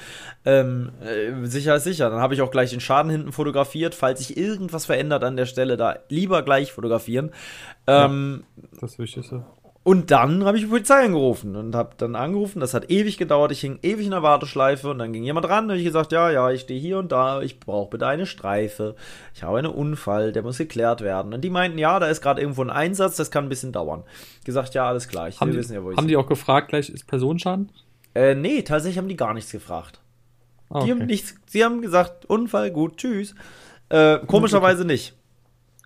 [0.45, 2.09] Ähm, äh, sicher ist sicher.
[2.09, 3.93] Dann habe ich auch gleich den Schaden hinten fotografiert.
[3.93, 7.31] Falls sich irgendwas verändert an der Stelle, da lieber gleich fotografieren.
[7.85, 9.43] Ähm, ja, das Wichtigste.
[9.83, 12.59] Und dann habe ich die Polizei angerufen und habe dann angerufen.
[12.59, 13.51] Das hat ewig gedauert.
[13.51, 16.29] Ich hing ewig in der Warteschleife und dann ging jemand ran und ich gesagt, ja,
[16.29, 17.41] ja, ich stehe hier und da.
[17.41, 18.95] Ich brauche bitte eine Streife.
[19.33, 21.33] Ich habe einen Unfall, der muss geklärt werden.
[21.33, 24.03] Und die meinten, ja, da ist gerade irgendwo ein Einsatz, das kann ein bisschen dauern.
[24.43, 25.31] Gesagt, ja, alles klar.
[25.31, 27.71] haben, die, ja, haben die auch gefragt, gleich ist Personenschaden?
[28.13, 30.01] Äh, nee, tatsächlich haben die gar nichts gefragt.
[30.69, 30.85] Ah, okay.
[30.85, 33.33] Die haben nichts, sie haben gesagt, Unfall, gut, tschüss.
[33.87, 35.15] Äh, komischerweise nicht.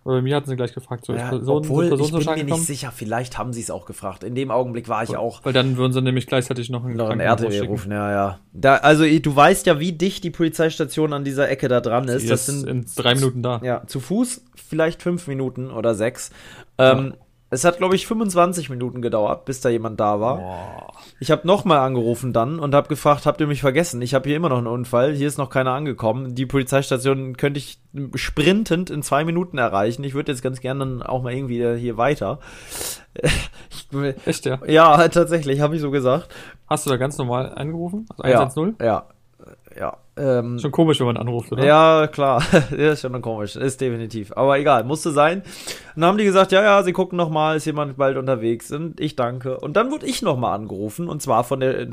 [0.06, 2.44] Aber bei mir hatten sie gleich gefragt, so ja, Person, obwohl, Person ich bin mir
[2.56, 4.24] nicht sicher, vielleicht haben sie es auch gefragt.
[4.24, 5.46] In dem Augenblick war ich auch.
[5.46, 8.40] Weil dann würden sie nämlich gleichzeitig noch einen, noch einen RTW rufen, ja, ja.
[8.52, 12.24] Da, also du weißt ja, wie dicht die Polizeistation an dieser Ecke da dran ist.
[12.24, 13.62] Sie das ist sind in drei Minuten da.
[13.64, 16.32] Ja, zu Fuß vielleicht fünf Minuten oder sechs.
[16.78, 17.14] Ähm,
[17.54, 20.38] es hat, glaube ich, 25 Minuten gedauert, bis da jemand da war.
[20.38, 20.94] Boah.
[21.20, 24.02] Ich habe nochmal angerufen dann und habe gefragt, habt ihr mich vergessen?
[24.02, 26.36] Ich habe hier immer noch einen Unfall, hier ist noch keiner angekommen.
[26.36, 27.80] Die Polizeistation könnte ich
[28.16, 30.04] sprintend in zwei Minuten erreichen.
[30.04, 32.40] Ich würde jetzt ganz gerne dann auch mal irgendwie hier weiter.
[34.26, 34.60] Echt, ja?
[34.66, 36.30] Ja, tatsächlich, habe ich so gesagt.
[36.68, 38.08] Hast du da ganz normal angerufen?
[38.18, 38.76] Also 110?
[38.80, 39.06] Ja, ja
[39.80, 39.98] ja.
[40.16, 41.66] Ähm, schon komisch, wenn man anruft, oder?
[41.66, 42.44] Ja, klar.
[42.72, 43.56] ist schon komisch.
[43.56, 44.32] Ist definitiv.
[44.36, 45.40] Aber egal, musste sein.
[45.40, 48.72] Und dann haben die gesagt, ja, ja, sie gucken nochmal, ist jemand bald unterwegs.
[48.72, 49.60] Und ich danke.
[49.60, 51.10] Und dann wurde ich nochmal angerufen.
[51.10, 51.88] Und zwar von der,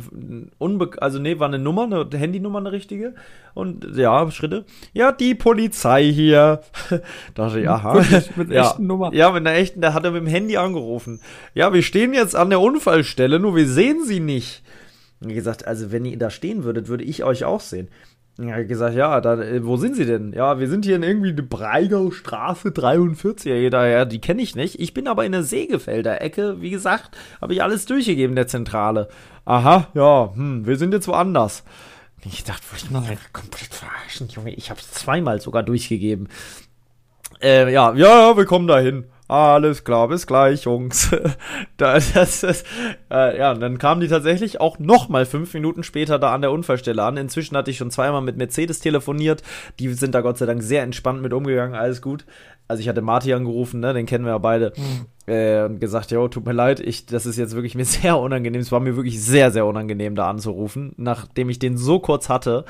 [0.58, 3.14] Unbe also nee, war eine Nummer, eine Handynummer, eine richtige.
[3.54, 4.66] Und ja, Schritte.
[4.92, 6.60] Ja, die Polizei hier.
[7.34, 7.94] dachte ich, aha.
[7.94, 8.62] Wirklich, mit ja.
[8.62, 9.14] echten Nummer.
[9.14, 11.20] Ja, mit einer echten, der hat er mit dem Handy angerufen.
[11.54, 14.62] Ja, wir stehen jetzt an der Unfallstelle, nur wir sehen sie nicht.
[15.22, 17.88] Und gesagt, also wenn ihr da stehen würdet, würde ich euch auch sehen.
[18.38, 20.32] Er hat gesagt, ja, da, äh, wo sind Sie denn?
[20.32, 23.70] Ja, wir sind hier in irgendwie eine Breigau Straße 43.
[23.70, 24.80] Ja, ja die kenne ich nicht.
[24.80, 26.60] Ich bin aber in der Segefelder Ecke.
[26.62, 29.08] Wie gesagt, habe ich alles durchgegeben der Zentrale.
[29.44, 31.64] Aha, ja, hm, wir sind jetzt woanders.
[32.24, 33.02] Ich dachte, wollte ich mal
[33.32, 34.54] komplett verarschen, Junge.
[34.54, 36.28] Ich habe es zweimal sogar durchgegeben.
[37.42, 39.04] Äh, ja, ja, wir kommen dahin.
[39.30, 41.08] Alles klar, bis gleich, Jungs.
[41.76, 42.64] das, das, das,
[43.12, 46.40] äh, ja, und dann kamen die tatsächlich auch noch mal fünf Minuten später da an
[46.40, 47.16] der Unfallstelle an.
[47.16, 49.44] Inzwischen hatte ich schon zweimal mit Mercedes telefoniert.
[49.78, 52.24] Die sind da Gott sei Dank sehr entspannt mit umgegangen, alles gut
[52.70, 55.06] also ich hatte Marty angerufen, ne, den kennen wir ja beide, mhm.
[55.30, 58.60] Äh, und gesagt, jo, tut mir leid, ich, das ist jetzt wirklich mir sehr unangenehm.
[58.60, 62.64] Es war mir wirklich sehr, sehr unangenehm, da anzurufen, nachdem ich den so kurz hatte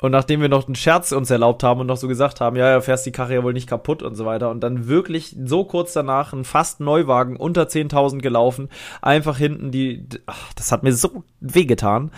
[0.00, 2.68] und nachdem wir noch einen Scherz uns erlaubt haben und noch so gesagt haben, ja,
[2.70, 4.50] ja, fährst die Karre ja wohl nicht kaputt und so weiter.
[4.50, 8.68] Und dann wirklich so kurz danach ein fast Neuwagen unter 10.000 gelaufen,
[9.00, 12.10] einfach hinten die, ach, das hat mir so wehgetan.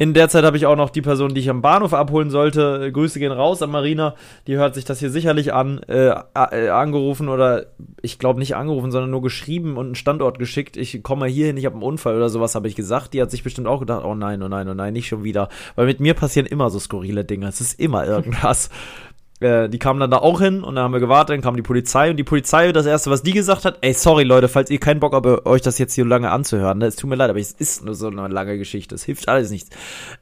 [0.00, 2.92] In der Zeit habe ich auch noch die Person, die ich am Bahnhof abholen sollte.
[2.92, 4.14] Grüße gehen raus an Marina.
[4.46, 5.80] Die hört sich das hier sicherlich an.
[5.88, 7.66] Äh, äh, angerufen oder
[8.00, 10.76] ich glaube nicht angerufen, sondern nur geschrieben und einen Standort geschickt.
[10.76, 13.12] Ich komme hier hin, ich habe einen Unfall oder sowas, habe ich gesagt.
[13.12, 15.48] Die hat sich bestimmt auch gedacht, oh nein, oh nein, oh nein, nicht schon wieder.
[15.74, 17.48] Weil mit mir passieren immer so skurrile Dinge.
[17.48, 18.70] Es ist immer irgendwas.
[19.40, 21.62] Äh, die kamen dann da auch hin und dann haben wir gewartet, dann kam die
[21.62, 24.80] Polizei und die Polizei, das erste, was die gesagt hat, ey, sorry Leute, falls ihr
[24.80, 26.86] keinen Bock habt, euch das jetzt hier lange anzuhören, ne?
[26.86, 29.50] es tut mir leid, aber es ist nur so eine lange Geschichte, es hilft alles
[29.50, 29.70] nichts.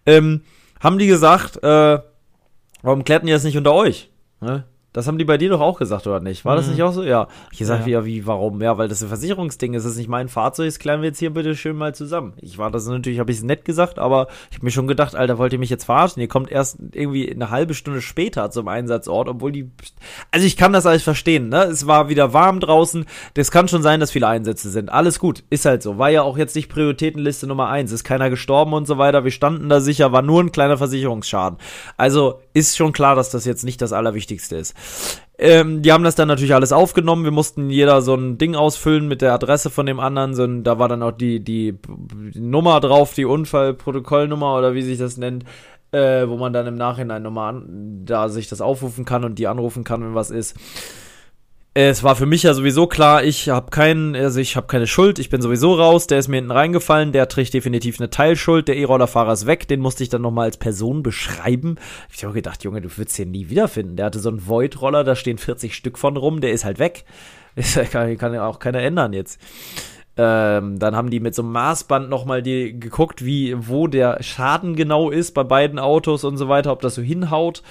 [0.05, 0.43] Ähm,
[0.81, 1.99] haben die gesagt, äh,
[2.83, 4.11] warum kletten die das nicht unter euch?
[4.41, 4.65] Ne?
[4.97, 6.47] Das haben die bei dir doch auch gesagt, oder nicht?
[6.47, 6.73] War das mhm.
[6.73, 7.03] nicht auch so?
[7.03, 7.29] Ja.
[7.53, 8.07] Ich sag ja.
[8.07, 8.63] wie, warum?
[8.63, 9.85] Ja, weil das ein Versicherungsding ist.
[9.85, 12.33] Das ist nicht mein Fahrzeug, das klären wir jetzt hier bitte schön mal zusammen.
[12.41, 15.15] Ich war das natürlich, habe ich es nett gesagt, aber ich habe mir schon gedacht,
[15.15, 16.23] Alter, wollt ihr mich jetzt verarschen?
[16.23, 19.71] Ihr kommt erst irgendwie eine halbe Stunde später zum Einsatzort, obwohl die.
[20.31, 21.65] Also ich kann das alles verstehen, ne?
[21.65, 23.05] Es war wieder warm draußen.
[23.35, 24.91] Das kann schon sein, dass viele Einsätze sind.
[24.91, 25.45] Alles gut.
[25.51, 25.99] Ist halt so.
[25.99, 27.93] War ja auch jetzt nicht Prioritätenliste Nummer eins.
[27.93, 29.25] Ist keiner gestorben und so weiter.
[29.25, 31.59] Wir standen da sicher, war nur ein kleiner Versicherungsschaden.
[31.99, 34.75] Also ist schon klar, dass das jetzt nicht das Allerwichtigste ist.
[35.39, 37.25] Ähm, die haben das dann natürlich alles aufgenommen.
[37.25, 40.35] Wir mussten jeder so ein Ding ausfüllen mit der Adresse von dem anderen.
[40.35, 44.97] So, da war dann auch die, die, die Nummer drauf, die Unfallprotokollnummer oder wie sich
[44.97, 45.45] das nennt,
[45.93, 49.85] äh, wo man dann im Nachhinein nochmal da sich das aufrufen kann und die anrufen
[49.85, 50.57] kann, wenn was ist
[51.79, 55.19] es war für mich ja sowieso klar, ich habe keinen, also ich habe keine Schuld,
[55.19, 58.79] ich bin sowieso raus, der ist mir hinten reingefallen, der trägt definitiv eine Teilschuld, der
[58.79, 61.77] E-Rollerfahrer ist weg, den musste ich dann nochmal als Person beschreiben.
[62.11, 63.97] Ich habe gedacht, Junge, du würdest den nie wiederfinden.
[63.97, 67.05] Der hatte so einen Void-Roller, da stehen 40 Stück von rum, der ist halt weg.
[67.57, 69.39] Das kann, kann ja auch keiner ändern jetzt.
[70.17, 74.75] Ähm, dann haben die mit so einem Maßband nochmal die geguckt, wie, wo der Schaden
[74.75, 77.63] genau ist bei beiden Autos und so weiter, ob das so hinhaut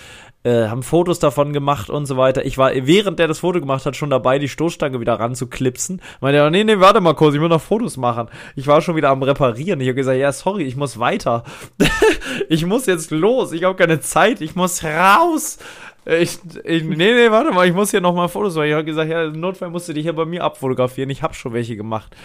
[0.45, 2.45] äh, haben Fotos davon gemacht und so weiter.
[2.45, 6.01] Ich war, während der das Foto gemacht hat, schon dabei, die Stoßstange wieder ranzuklipsen.
[6.21, 8.29] Meinte nee, nee, warte mal kurz, ich will noch Fotos machen.
[8.55, 9.81] Ich war schon wieder am Reparieren.
[9.81, 11.43] Ich habe gesagt, ja, sorry, ich muss weiter.
[12.49, 15.57] ich muss jetzt los, ich habe keine Zeit, ich muss raus.
[16.06, 18.68] Ich, ich, nee, nee, warte mal, ich muss hier nochmal Fotos machen.
[18.68, 21.10] Ich habe gesagt, ja, im Notfall musst du dich hier bei mir abfotografieren.
[21.10, 22.16] Ich habe schon welche gemacht.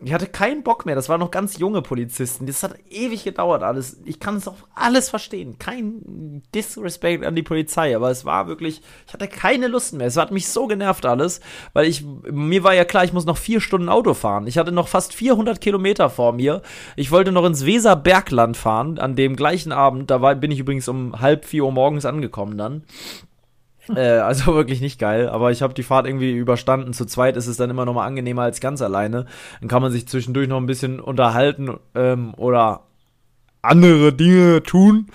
[0.00, 0.94] Ich hatte keinen Bock mehr.
[0.94, 2.46] Das waren noch ganz junge Polizisten.
[2.46, 4.00] Das hat ewig gedauert alles.
[4.04, 5.58] Ich kann es auch alles verstehen.
[5.58, 10.06] Kein Disrespect an die Polizei, aber es war wirklich, ich hatte keine Lust mehr.
[10.06, 11.40] Es hat mich so genervt alles,
[11.74, 14.46] weil ich, mir war ja klar, ich muss noch vier Stunden Auto fahren.
[14.46, 16.62] Ich hatte noch fast 400 Kilometer vor mir.
[16.96, 20.10] Ich wollte noch ins Weserbergland fahren an dem gleichen Abend.
[20.10, 22.84] Da war, bin ich übrigens um halb vier Uhr morgens angekommen dann.
[23.96, 26.92] Äh, also wirklich nicht geil, aber ich habe die Fahrt irgendwie überstanden.
[26.92, 29.26] Zu zweit ist es dann immer noch mal angenehmer als ganz alleine.
[29.60, 32.84] Dann kann man sich zwischendurch noch ein bisschen unterhalten ähm, oder
[33.60, 35.08] andere Dinge tun.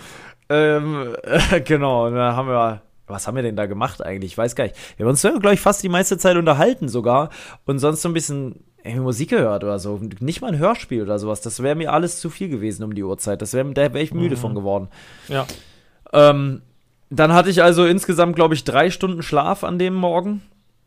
[0.49, 4.33] Ähm, äh, genau, da haben wir was haben wir denn da gemacht eigentlich?
[4.33, 4.75] Ich weiß gar nicht.
[4.97, 7.29] Wir haben uns, glaube ich, fast die meiste Zeit unterhalten sogar
[7.65, 8.65] und sonst so ein bisschen
[8.95, 9.99] Musik gehört oder so.
[10.19, 11.41] Nicht mal ein Hörspiel oder sowas.
[11.41, 13.41] Das wäre mir alles zu viel gewesen um die Uhrzeit.
[13.41, 14.39] Das wär, da wäre ich müde mhm.
[14.39, 14.89] von geworden.
[15.29, 15.45] Ja.
[16.13, 16.61] Ähm,
[17.09, 20.41] dann hatte ich also insgesamt, glaube ich, drei Stunden Schlaf an dem Morgen.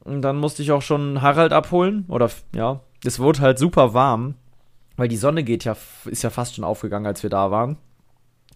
[0.05, 2.05] Und dann musste ich auch schon Harald abholen.
[2.09, 4.35] Oder ja, es wurde halt super warm,
[4.97, 7.79] weil die Sonne geht ja, ist ja fast schon aufgegangen, als wir da waren.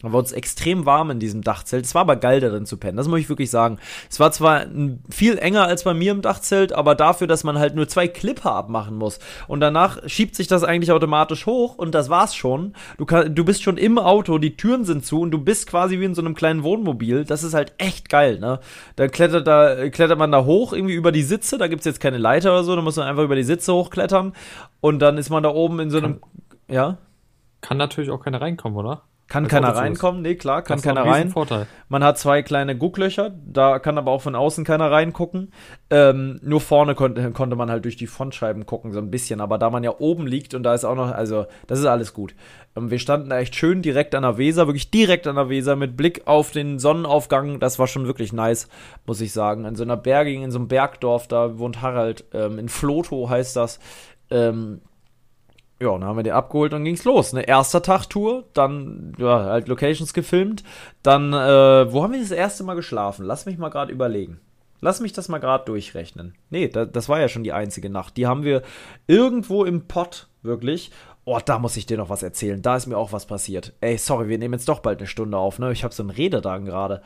[0.04, 1.86] Da war uns extrem warm in diesem Dachzelt.
[1.86, 2.96] Es war aber geil, darin zu pennen.
[2.96, 3.78] Das muss ich wirklich sagen.
[4.10, 4.66] Es war zwar
[5.08, 8.52] viel enger als bei mir im Dachzelt, aber dafür, dass man halt nur zwei Clipper
[8.52, 9.18] abmachen muss.
[9.48, 12.74] Und danach schiebt sich das eigentlich automatisch hoch und das war's schon.
[12.98, 15.98] Du, kann, du bist schon im Auto, die Türen sind zu und du bist quasi
[16.00, 17.24] wie in so einem kleinen Wohnmobil.
[17.24, 18.60] Das ist halt echt geil, ne?
[18.96, 21.56] Da klettert, da, klettert man da hoch, irgendwie über die Sitze.
[21.56, 22.76] Da gibt's jetzt keine Leiter oder so.
[22.76, 24.34] Da muss man einfach über die Sitze hochklettern.
[24.80, 26.20] Und dann ist man da oben in so einem.
[26.20, 26.30] Kann,
[26.68, 26.98] ja?
[27.62, 29.02] Kann natürlich auch keiner reinkommen, oder?
[29.26, 30.20] Kann keiner reinkommen?
[30.20, 31.30] Nee, klar, kann keiner rein.
[31.30, 31.66] Vorteil.
[31.88, 35.50] Man hat zwei kleine Gucklöcher, da kann aber auch von außen keiner reingucken.
[35.88, 39.40] Ähm, nur vorne konnte, konnte man halt durch die Frontscheiben gucken, so ein bisschen.
[39.40, 42.12] Aber da man ja oben liegt und da ist auch noch, also, das ist alles
[42.12, 42.34] gut.
[42.76, 45.74] Ähm, wir standen da echt schön direkt an der Weser, wirklich direkt an der Weser
[45.74, 47.60] mit Blick auf den Sonnenaufgang.
[47.60, 48.68] Das war schon wirklich nice,
[49.06, 49.64] muss ich sagen.
[49.64, 53.56] In so einer Berging, in so einem Bergdorf, da wohnt Harald, ähm, in Floto heißt
[53.56, 53.80] das.
[54.30, 54.82] Ähm,
[55.80, 57.32] ja, dann haben wir den abgeholt und ging's los.
[57.32, 60.62] Ne, erster Tag Tour, dann ja, halt Locations gefilmt,
[61.02, 63.24] dann äh, wo haben wir das erste Mal geschlafen?
[63.24, 64.40] Lass mich mal gerade überlegen.
[64.80, 66.34] Lass mich das mal gerade durchrechnen.
[66.50, 68.16] Nee, da, das war ja schon die einzige Nacht.
[68.16, 68.62] Die haben wir
[69.06, 70.90] irgendwo im Pott, wirklich.
[71.24, 72.60] Oh, da muss ich dir noch was erzählen.
[72.60, 73.72] Da ist mir auch was passiert.
[73.80, 75.72] Ey, sorry, wir nehmen jetzt doch bald eine Stunde auf, ne?
[75.72, 77.00] Ich habe so einen Rededrang gerade.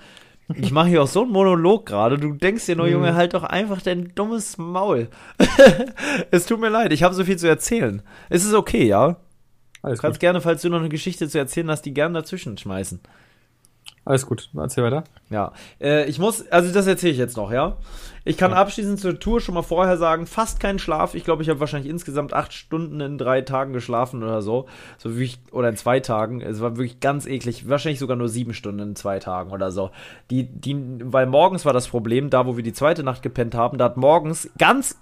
[0.54, 2.18] Ich mache hier auch so einen Monolog gerade.
[2.18, 2.92] Du denkst dir nur, mhm.
[2.92, 5.08] Junge, halt doch einfach dein dummes Maul.
[6.30, 8.02] es tut mir leid, ich habe so viel zu erzählen.
[8.30, 9.16] Es ist okay, ja?
[9.82, 10.20] Alles du kannst gut.
[10.20, 13.00] gerne, falls du noch eine Geschichte zu erzählen hast, die gerne dazwischen schmeißen.
[14.08, 15.04] Alles gut, erzähl weiter.
[15.28, 15.52] Ja,
[15.82, 17.76] äh, ich muss, also das erzähle ich jetzt noch, ja.
[18.24, 18.56] Ich kann ja.
[18.56, 21.14] abschließend zur Tour schon mal vorher sagen, fast keinen Schlaf.
[21.14, 24.64] Ich glaube, ich habe wahrscheinlich insgesamt acht Stunden in drei Tagen geschlafen oder so.
[24.96, 26.40] So wie ich, oder in zwei Tagen.
[26.40, 27.68] Es war wirklich ganz eklig.
[27.68, 29.90] Wahrscheinlich sogar nur sieben Stunden in zwei Tagen oder so.
[30.30, 33.76] Die, die, weil morgens war das Problem, da wo wir die zweite Nacht gepennt haben,
[33.76, 34.98] da hat morgens ganz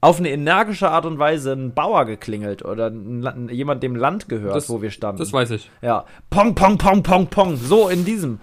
[0.00, 4.54] auf eine energische Art und Weise ein Bauer geklingelt oder ein, jemand dem Land gehört,
[4.54, 5.18] das, wo wir standen.
[5.18, 5.70] Das weiß ich.
[5.82, 6.04] Ja.
[6.30, 7.56] Pong, pong, pong, pong, pong.
[7.56, 8.38] So in diesem.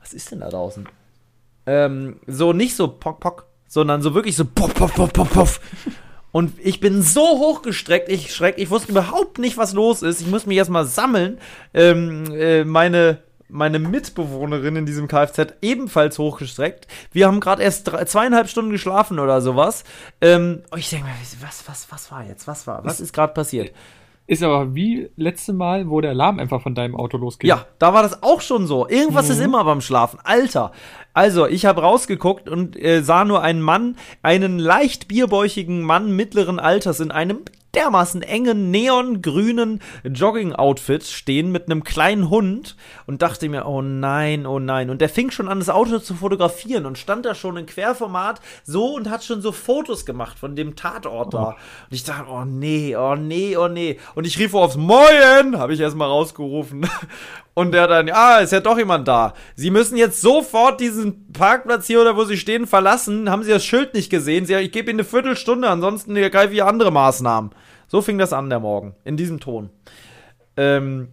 [0.00, 0.88] Was ist denn da draußen?
[1.66, 5.60] Ähm, so nicht so pock, pock, sondern so wirklich so poff, poff, poff, poff, poff.
[6.32, 10.20] Und ich bin so hochgestreckt, ich schreck, ich wusste überhaupt nicht, was los ist.
[10.20, 11.38] Ich muss mich erstmal sammeln.
[11.74, 13.18] Ähm, äh, meine,
[13.50, 16.86] meine Mitbewohnerin in diesem Kfz ebenfalls hochgestreckt.
[17.12, 19.84] Wir haben gerade erst drei, zweieinhalb Stunden geschlafen oder sowas.
[20.20, 22.46] Ähm, und ich denke mir, was, was, was war jetzt?
[22.46, 22.84] Was war?
[22.84, 23.72] Was ist gerade passiert?
[24.30, 27.48] Ist aber wie letzte Mal, wo der Alarm einfach von deinem Auto losging.
[27.48, 28.88] Ja, da war das auch schon so.
[28.88, 29.32] Irgendwas mhm.
[29.32, 30.20] ist immer beim Schlafen.
[30.22, 30.70] Alter.
[31.12, 36.60] Also, ich habe rausgeguckt und äh, sah nur einen Mann, einen leicht bierbäuchigen Mann mittleren
[36.60, 37.40] Alters in einem
[37.74, 44.58] dermaßen engen neongrünen Jogging-Outfit stehen mit einem kleinen Hund und dachte mir, oh nein, oh
[44.58, 44.90] nein.
[44.90, 48.40] Und der fing schon an, das Auto zu fotografieren und stand da schon in Querformat
[48.64, 51.42] so und hat schon so Fotos gemacht von dem Tatort da.
[51.42, 51.48] Oh.
[51.48, 53.98] Und ich dachte, oh nee, oh nee, oh nee.
[54.14, 56.88] Und ich rief aufs Moin, habe ich erstmal rausgerufen.
[57.52, 59.34] Und der dann, ah, ist ja doch jemand da.
[59.56, 63.28] Sie müssen jetzt sofort diesen Parkplatz hier oder wo Sie stehen verlassen.
[63.28, 64.46] Haben Sie das Schild nicht gesehen?
[64.46, 67.50] Sie, ich gebe Ihnen eine Viertelstunde, ansonsten ergreife ich andere Maßnahmen.
[67.90, 68.94] So fing das an, der Morgen.
[69.02, 69.70] In diesem Ton.
[70.56, 71.08] Ähm,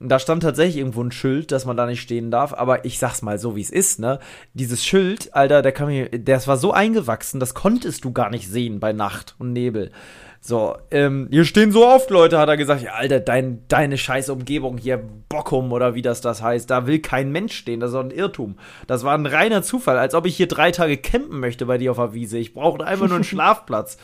[0.00, 3.22] da stand tatsächlich irgendwo ein Schild, dass man da nicht stehen darf, aber ich sag's
[3.22, 4.18] mal so, wie es ist, ne?
[4.52, 8.48] Dieses Schild, Alter, der kam mir, das war so eingewachsen, das konntest du gar nicht
[8.48, 9.92] sehen bei Nacht und Nebel.
[10.40, 12.82] So, ähm, hier stehen so oft Leute, hat er gesagt.
[12.82, 16.98] Ja, Alter, dein, deine scheiß Umgebung hier, Bockum oder wie das das heißt, da will
[16.98, 18.58] kein Mensch stehen, das ist doch ein Irrtum.
[18.88, 21.92] Das war ein reiner Zufall, als ob ich hier drei Tage campen möchte bei dir
[21.92, 22.36] auf der Wiese.
[22.36, 23.96] Ich brauchte einfach nur einen Schlafplatz.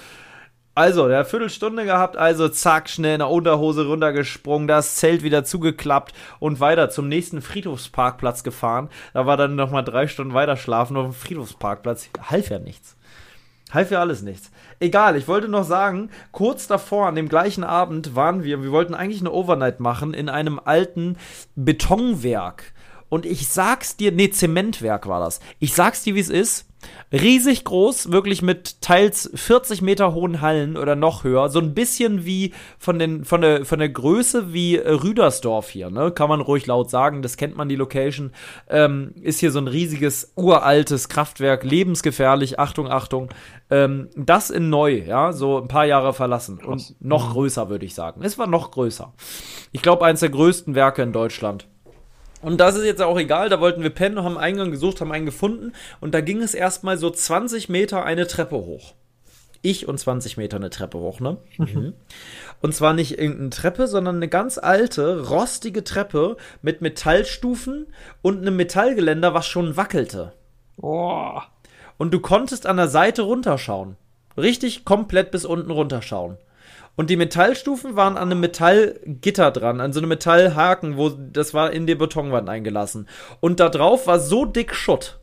[0.75, 6.15] Also, der Viertelstunde gehabt, also zack, schnell in der Unterhose runtergesprungen, das Zelt wieder zugeklappt
[6.41, 8.89] und weiter zum nächsten Friedhofsparkplatz gefahren.
[9.13, 12.09] Da war dann nochmal drei Stunden weiter schlafen auf dem Friedhofsparkplatz.
[12.31, 12.97] Half ja nichts.
[13.71, 14.51] Half ja alles nichts.
[14.81, 18.95] Egal, ich wollte noch sagen, kurz davor, an dem gleichen Abend, waren wir, wir wollten
[18.95, 21.19] eigentlich eine Overnight machen in einem alten
[21.55, 22.73] Betonwerk.
[23.13, 25.41] Und ich sag's dir, nee, Zementwerk war das.
[25.59, 26.67] Ich sag's dir, wie es ist.
[27.13, 31.51] Riesig groß, wirklich mit teils 40 Meter hohen Hallen oder noch höher.
[31.51, 36.11] So ein bisschen wie von, den, von, der, von der Größe wie Rüdersdorf hier, ne?
[36.11, 38.33] Kann man ruhig laut sagen, das kennt man die Location.
[38.67, 43.29] Ähm, ist hier so ein riesiges, uraltes Kraftwerk, lebensgefährlich, Achtung, Achtung.
[43.69, 46.65] Ähm, das in neu, ja, so ein paar Jahre verlassen.
[46.65, 47.33] Und noch mhm.
[47.33, 48.23] größer, würde ich sagen.
[48.25, 49.13] Es war noch größer.
[49.71, 51.69] Ich glaube, eines der größten Werke in Deutschland.
[52.43, 55.13] Und das ist jetzt auch egal, da wollten wir pennen, haben einen Eingang gesucht, haben
[55.13, 58.95] einen gefunden und da ging es erstmal so 20 Meter eine Treppe hoch.
[59.63, 61.39] Ich und 20 Meter eine Treppe hoch, ne?
[61.57, 61.95] Mhm.
[62.61, 67.89] Und zwar nicht irgendeine Treppe, sondern eine ganz alte, rostige Treppe mit Metallstufen
[68.23, 70.33] und einem Metallgeländer, was schon wackelte.
[70.81, 71.41] Oh.
[71.99, 73.97] Und du konntest an der Seite runterschauen.
[74.37, 76.39] Richtig komplett bis unten runterschauen.
[76.95, 81.73] Und die Metallstufen waren an einem Metallgitter dran, an so einem Metallhaken, wo das war
[81.73, 83.09] in die Betonwand eingelassen.
[83.41, 85.21] Und da drauf war so dick Schutt.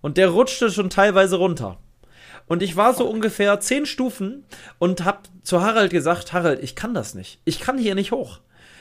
[0.00, 1.78] Und der rutschte schon teilweise runter.
[2.46, 4.44] Und ich war so ungefähr zehn Stufen
[4.80, 7.40] und hab zu Harald gesagt, Harald, ich kann das nicht.
[7.44, 8.40] Ich kann hier nicht hoch.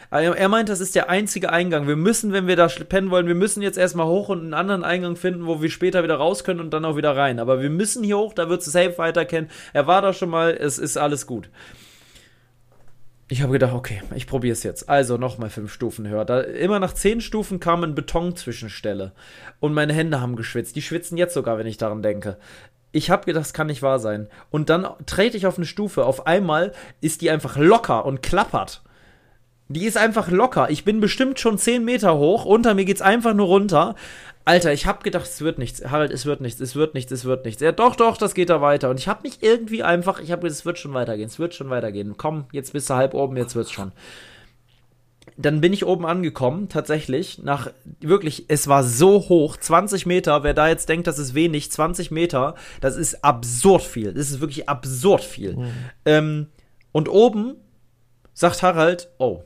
[0.10, 1.88] Er meint, das ist der einzige Eingang.
[1.88, 4.84] Wir müssen, wenn wir da pennen wollen, wir müssen jetzt erstmal hoch und einen anderen
[4.84, 7.40] Eingang finden, wo wir später wieder raus können und dann auch wieder rein.
[7.40, 9.50] Aber wir müssen hier hoch, da wird es safe weiterkennen.
[9.72, 11.50] Er war da schon mal, es ist alles gut.
[13.32, 14.90] Ich habe gedacht, okay, ich probiere es jetzt.
[14.90, 16.26] Also nochmal fünf Stufen höher.
[16.26, 19.14] Da, immer nach zehn Stufen kam ein Betonzwischenstelle.
[19.62, 20.76] Und meine Hände haben geschwitzt.
[20.76, 22.38] Die schwitzen jetzt sogar, wenn ich daran denke.
[22.92, 24.28] Ich habe gedacht, das kann nicht wahr sein.
[24.50, 26.04] Und dann trete ich auf eine Stufe.
[26.04, 28.82] Auf einmal ist die einfach locker und klappert.
[29.70, 30.70] Die ist einfach locker.
[30.70, 32.44] Ich bin bestimmt schon zehn Meter hoch.
[32.44, 33.96] Unter mir geht's einfach nur runter.
[34.44, 35.84] Alter, ich hab gedacht, es wird nichts.
[35.86, 37.62] Harald, es wird nichts, es wird nichts, es wird nichts.
[37.62, 38.90] Ja, doch, doch, das geht da weiter.
[38.90, 41.54] Und ich hab mich irgendwie einfach, ich hab gedacht, es wird schon weitergehen, es wird
[41.54, 42.16] schon weitergehen.
[42.18, 43.92] Komm, jetzt bist du halb oben, jetzt wird's schon.
[45.38, 50.54] Dann bin ich oben angekommen, tatsächlich, nach, wirklich, es war so hoch, 20 Meter, wer
[50.54, 54.14] da jetzt denkt, das ist wenig, 20 Meter, das ist absurd viel.
[54.14, 55.58] Das ist wirklich absurd viel.
[55.58, 55.72] Mhm.
[56.06, 56.48] Ähm,
[56.92, 57.56] und oben
[58.34, 59.44] sagt Harald, oh,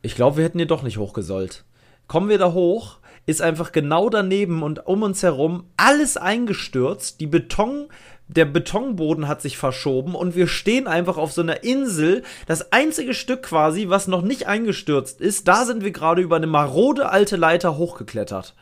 [0.00, 1.64] ich glaube, wir hätten hier doch nicht hochgesollt
[2.06, 7.20] kommen wir da hoch, ist einfach genau daneben und um uns herum alles eingestürzt.
[7.20, 7.88] Die Beton,
[8.28, 12.22] der Betonboden hat sich verschoben und wir stehen einfach auf so einer Insel.
[12.46, 16.46] Das einzige Stück quasi, was noch nicht eingestürzt ist, da sind wir gerade über eine
[16.46, 18.54] marode alte Leiter hochgeklettert.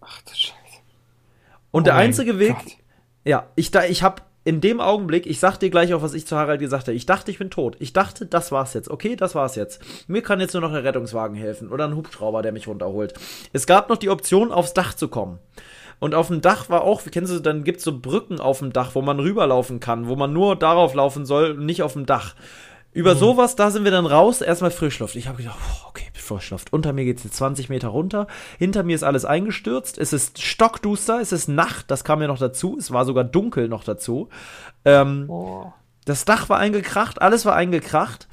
[0.00, 0.54] Ach du Scheiße.
[1.70, 2.72] Und oh der einzige Weg, Gott.
[3.24, 6.24] ja, ich da, ich habe in dem Augenblick, ich sag dir gleich auch, was ich
[6.24, 6.94] zu Harald gesagt habe.
[6.94, 7.74] Ich dachte, ich bin tot.
[7.80, 8.88] Ich dachte, das war's jetzt.
[8.88, 9.82] Okay, das war's jetzt.
[10.06, 13.14] Mir kann jetzt nur noch ein Rettungswagen helfen oder ein Hubschrauber, der mich runterholt.
[13.52, 15.40] Es gab noch die Option, aufs Dach zu kommen.
[15.98, 18.72] Und auf dem Dach war auch, wie kennst du, dann gibt's so Brücken auf dem
[18.72, 22.36] Dach, wo man rüberlaufen kann, wo man nur darauf laufen soll, nicht auf dem Dach.
[22.96, 23.18] Über mhm.
[23.18, 25.16] sowas, da sind wir dann raus, erstmal Frischluft.
[25.16, 26.72] Ich habe gedacht, okay, Frischluft.
[26.72, 28.26] Unter mir geht's jetzt 20 Meter runter.
[28.56, 29.98] Hinter mir ist alles eingestürzt.
[29.98, 32.78] Es ist stockduster, es ist Nacht, das kam ja noch dazu.
[32.78, 34.30] Es war sogar dunkel noch dazu.
[34.86, 35.74] Ähm, Oh.
[36.06, 38.28] das Dach war eingekracht, alles war eingekracht.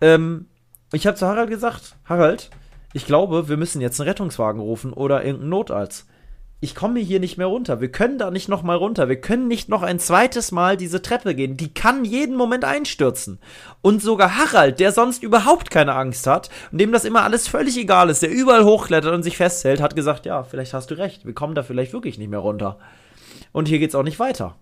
[0.00, 0.46] Ähm,
[0.92, 2.48] ich habe zu Harald gesagt, Harald,
[2.94, 6.06] ich glaube, wir müssen jetzt einen Rettungswagen rufen oder irgendeinen Notarzt.
[6.60, 7.80] Ich komme hier nicht mehr runter.
[7.80, 9.08] Wir können da nicht noch mal runter.
[9.08, 11.56] Wir können nicht noch ein zweites Mal diese Treppe gehen.
[11.56, 13.38] Die kann jeden Moment einstürzen.
[13.80, 17.76] Und sogar Harald, der sonst überhaupt keine Angst hat und dem das immer alles völlig
[17.76, 21.24] egal ist, der überall hochklettert und sich festhält, hat gesagt, ja, vielleicht hast du recht.
[21.24, 22.80] Wir kommen da vielleicht wirklich nicht mehr runter.
[23.52, 24.56] Und hier geht's auch nicht weiter.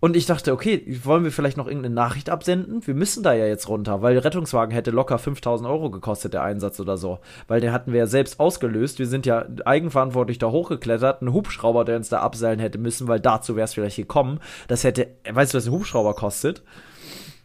[0.00, 2.86] Und ich dachte, okay, wollen wir vielleicht noch irgendeine Nachricht absenden?
[2.86, 6.42] Wir müssen da ja jetzt runter, weil der Rettungswagen hätte locker 5000 Euro gekostet, der
[6.42, 7.18] Einsatz oder so.
[7.48, 9.00] Weil den hatten wir ja selbst ausgelöst.
[9.00, 11.20] Wir sind ja eigenverantwortlich da hochgeklettert.
[11.20, 14.38] Ein Hubschrauber, der uns da abseilen hätte müssen, weil dazu wäre es vielleicht gekommen.
[14.68, 16.62] Das hätte, weißt du, was ein Hubschrauber kostet?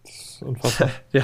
[0.03, 0.89] Das ist unfassbar.
[1.11, 1.23] Ja.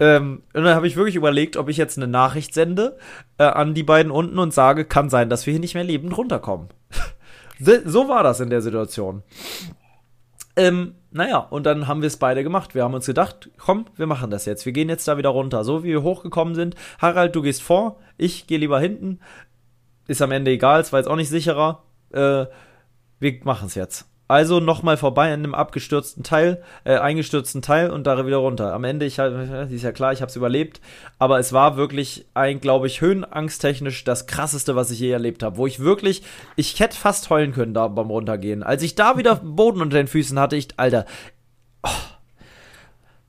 [0.00, 2.98] Ähm, und dann habe ich wirklich überlegt, ob ich jetzt eine Nachricht sende
[3.38, 6.16] äh, an die beiden unten und sage, kann sein, dass wir hier nicht mehr lebend
[6.16, 6.68] runterkommen.
[7.84, 9.22] so war das in der Situation.
[10.56, 12.74] Ähm, naja, und dann haben wir es beide gemacht.
[12.74, 14.66] Wir haben uns gedacht, komm, wir machen das jetzt.
[14.66, 15.64] Wir gehen jetzt da wieder runter.
[15.64, 16.74] So wie wir hochgekommen sind.
[16.98, 19.20] Harald, du gehst vor, ich gehe lieber hinten.
[20.08, 21.84] Ist am Ende egal, es war jetzt auch nicht sicherer.
[22.10, 22.46] Äh,
[23.20, 24.11] wir machen es jetzt.
[24.32, 28.72] Also nochmal vorbei an einem abgestürzten Teil, äh, eingestürzten Teil und da wieder runter.
[28.72, 29.30] Am Ende, ich hab,
[29.70, 30.80] ist ja klar, ich habe es überlebt,
[31.18, 35.58] aber es war wirklich ein, glaube ich, höhenangsttechnisch das krasseste, was ich je erlebt habe.
[35.58, 36.22] Wo ich wirklich,
[36.56, 38.62] ich hätte fast heulen können da beim Runtergehen.
[38.62, 41.04] Als ich da wieder Boden unter den Füßen hatte, ich, Alter,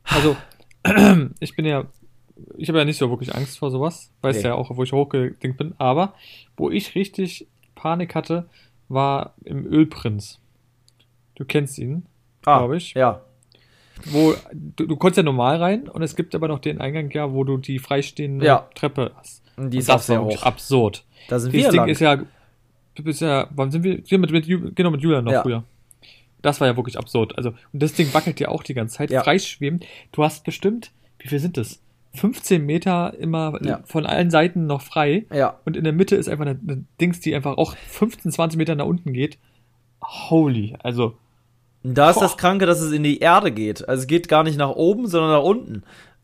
[0.05, 0.37] Also,
[1.41, 1.83] ich bin ja,
[2.55, 4.43] ich habe ja nicht so wirklich Angst vor sowas, weiß Nee.
[4.43, 6.13] ja auch, wo ich hochgedingt bin, aber
[6.55, 8.47] wo ich richtig Panik hatte,
[8.87, 10.39] war im Ölprinz.
[11.35, 12.05] Du kennst ihn,
[12.45, 12.93] ah, glaube ich.
[12.93, 13.21] Ja,
[14.05, 17.31] Wo du, du konntest ja normal rein und es gibt aber noch den Eingang, ja,
[17.31, 18.67] wo du die freistehende Ja.
[18.75, 19.43] Treppe hast.
[19.57, 20.45] und die ist auch sehr wirklich hoch.
[20.45, 21.05] absurd.
[21.29, 21.89] Da sind Dieses wir Ding lang.
[21.89, 22.15] ist ja,
[22.95, 23.99] du bist ja, wann sind wir?
[24.05, 25.41] wir mit, mit, genau, mit Julian noch Ja.
[25.43, 25.63] früher.
[26.41, 27.37] Das war ja wirklich absurd.
[27.37, 29.23] Also, und das Ding wackelt ja auch die ganze Zeit, Ja.
[29.23, 29.85] freischwebend.
[30.11, 31.79] Du hast bestimmt, wie viel sind das?
[32.15, 33.79] 15 Meter immer Ja.
[33.85, 35.25] von allen Seiten noch frei.
[35.33, 38.57] ja, Und in der Mitte ist einfach eine, eine Dings, die einfach auch 15, 20
[38.57, 39.37] Meter nach unten geht.
[40.03, 41.15] Holy, also,
[41.83, 42.23] da ist Boah.
[42.23, 43.87] das Kranke, dass es in die Erde geht.
[43.87, 45.83] Also es geht gar nicht nach oben, sondern nach unten.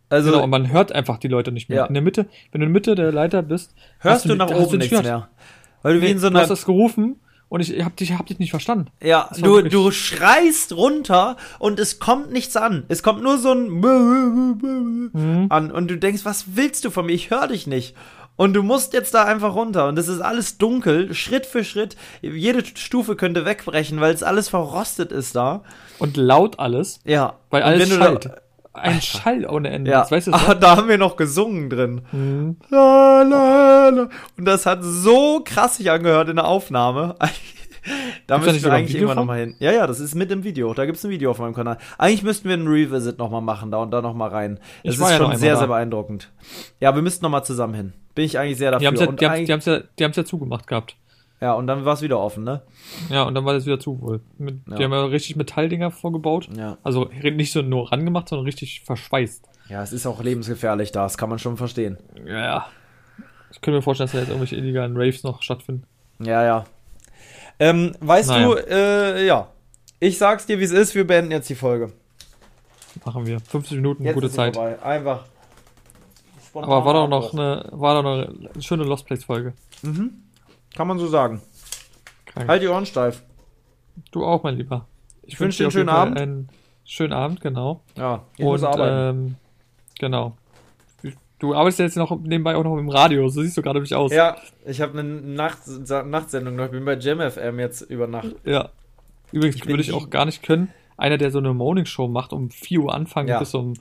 [0.10, 1.80] Also genau, und man hört einfach die Leute nicht mehr.
[1.80, 1.86] Ja.
[1.86, 4.50] In der Mitte, wenn du in der Mitte der Leiter bist, hörst hast du nach
[4.50, 5.06] oben du nichts gehört.
[5.06, 5.30] mehr.
[5.84, 8.14] Weil du wie Nee, in so du einer hast das gerufen und ich hab dich,
[8.18, 8.88] hab dich nicht verstanden.
[9.04, 12.86] Ja, du, wirklich- du schreist runter und es kommt nichts an.
[12.88, 15.46] Es kommt nur so ein Mhm.
[15.50, 17.14] an und du denkst, was willst du von mir?
[17.14, 17.96] Ich höre dich nicht.
[18.40, 21.98] Und du musst jetzt da einfach runter und es ist alles dunkel, Schritt für Schritt.
[22.22, 25.62] Jede Stufe könnte wegbrechen, weil es alles verrostet ist da.
[26.00, 27.34] Und laut alles, Ja.
[27.50, 28.30] weil alles schallt.
[28.72, 29.92] Ein Schall ohne Ende.
[29.92, 30.54] ja, weißt du so?
[30.54, 32.02] da haben wir noch gesungen drin.
[32.14, 32.56] Mhm.
[32.70, 34.10] La, la, la.
[34.38, 37.16] Und das hat so krass sich angehört in der Aufnahme.
[37.20, 37.28] da
[38.28, 39.18] da müssen wir ein eigentlich von?
[39.18, 39.56] nochmal hin.
[39.60, 40.74] Ja, ja, das ist mit im Video.
[40.74, 41.78] Da gibt's ein Video auf meinem Kanal.
[41.98, 44.60] Eigentlich müssten wir einen Revisit nochmal machen, da und da nochmal rein.
[44.86, 45.60] Das Ich war ist schon sehr, da.
[45.60, 46.32] sehr beeindruckend.
[46.80, 47.94] Ja, wir müssten nochmal zusammen hin.
[48.20, 48.88] Bin ich eigentlich sehr Die dafür.
[49.08, 50.98] haben es ja, die haben's ja, die haben's ja zugemacht gehabt.
[51.40, 52.62] ja, und dann war es wieder offen, ne?
[53.10, 54.20] Ja, und dann war das wieder zu wohl.
[54.38, 54.76] Mit, Ja.
[54.76, 56.50] Die haben ja richtig Metalldinger vorgebaut.
[56.54, 56.78] Ja.
[56.84, 59.46] Also nicht so nur rangemacht, sondern richtig verschweißt.
[59.70, 61.98] Ja, es ist auch lebensgefährlich da, das kann man schon verstehen.
[62.26, 62.68] Ja.
[63.54, 65.86] Ich könnte mir vorstellen, dass da jetzt irgendwelche illegalen Raves noch stattfinden.
[66.22, 66.66] Ja, ja.
[67.58, 68.48] Ähm, weißt Naja.
[68.48, 69.48] du, äh, ja.
[70.02, 71.94] Ich sag's dir, wie es ist, wir beenden jetzt die Folge.
[73.06, 73.40] Machen wir.
[73.40, 74.56] 50 Minuten, Jetzt gute Zeit.
[74.56, 74.82] Vorbei.
[74.84, 75.24] Einfach.
[76.64, 79.54] Aber war doch noch eine, war doch noch eine schöne Lost Place Folge.
[79.82, 80.12] Mhm.
[80.76, 81.42] Kann man so sagen.
[82.26, 82.48] Krank.
[82.48, 83.24] Halt die Ohren steif.
[84.12, 84.88] Du auch, mein Lieber.
[85.24, 86.18] Ich dir wünsche einen auf jeden schönen Abend.
[86.20, 86.50] Einen
[86.86, 87.82] schönen Abend, genau.
[87.98, 89.18] Ja, ich muss Und arbeiten.
[89.28, 89.36] ähm,
[90.00, 90.36] genau.
[91.40, 93.96] Du arbeitest ja jetzt noch nebenbei auch noch im Radio, so siehst du gerade mich
[93.96, 94.12] aus.
[94.12, 94.36] ja,
[94.66, 95.60] ich habe eine Nacht
[96.06, 96.66] Nachtsendung noch.
[96.66, 98.36] Ich bin bei JamFM jetzt über Nacht.
[98.44, 98.70] Ja.
[99.32, 100.70] Übrigens Ich würde ich auch gar nicht können.
[100.98, 103.40] Einer, der so eine Morning Show macht, um 4 Uhr anfangen Ja.
[103.40, 103.74] bis um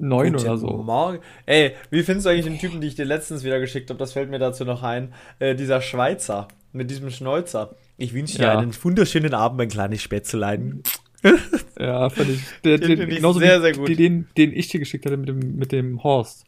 [0.00, 0.66] 9 Guten oder so.
[0.68, 1.18] Morgen.
[1.46, 3.98] Ey, wie findest du eigentlich den Typen, die ich dir letztens wieder geschickt habe?
[3.98, 5.12] Das fällt mir dazu noch ein.
[5.38, 7.74] Äh, dieser Schweizer mit diesem Schnäuzer.
[7.96, 8.58] Ich wünsche dir Ja.
[8.58, 10.82] einen wunderschönen Abend, mein kleines Spätzlein.
[11.80, 12.40] Ja, fand ich.
[12.64, 13.88] Der, Den den, genauso sehr, sehr gut.
[13.88, 16.44] Den, den ich dir geschickt hatte mit dem, mit dem Horst.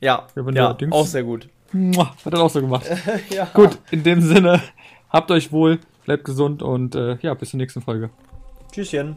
[0.00, 1.48] Ja, Ja, auch sehr gut.
[1.72, 2.84] Muah, Hat er auch so gemacht.
[3.30, 3.46] ja.
[3.54, 4.60] Gut, in dem Sinne,
[5.08, 8.10] habt euch wohl, bleibt gesund und äh, ja, bis zur nächsten Folge.
[8.72, 9.16] Tschüsschen.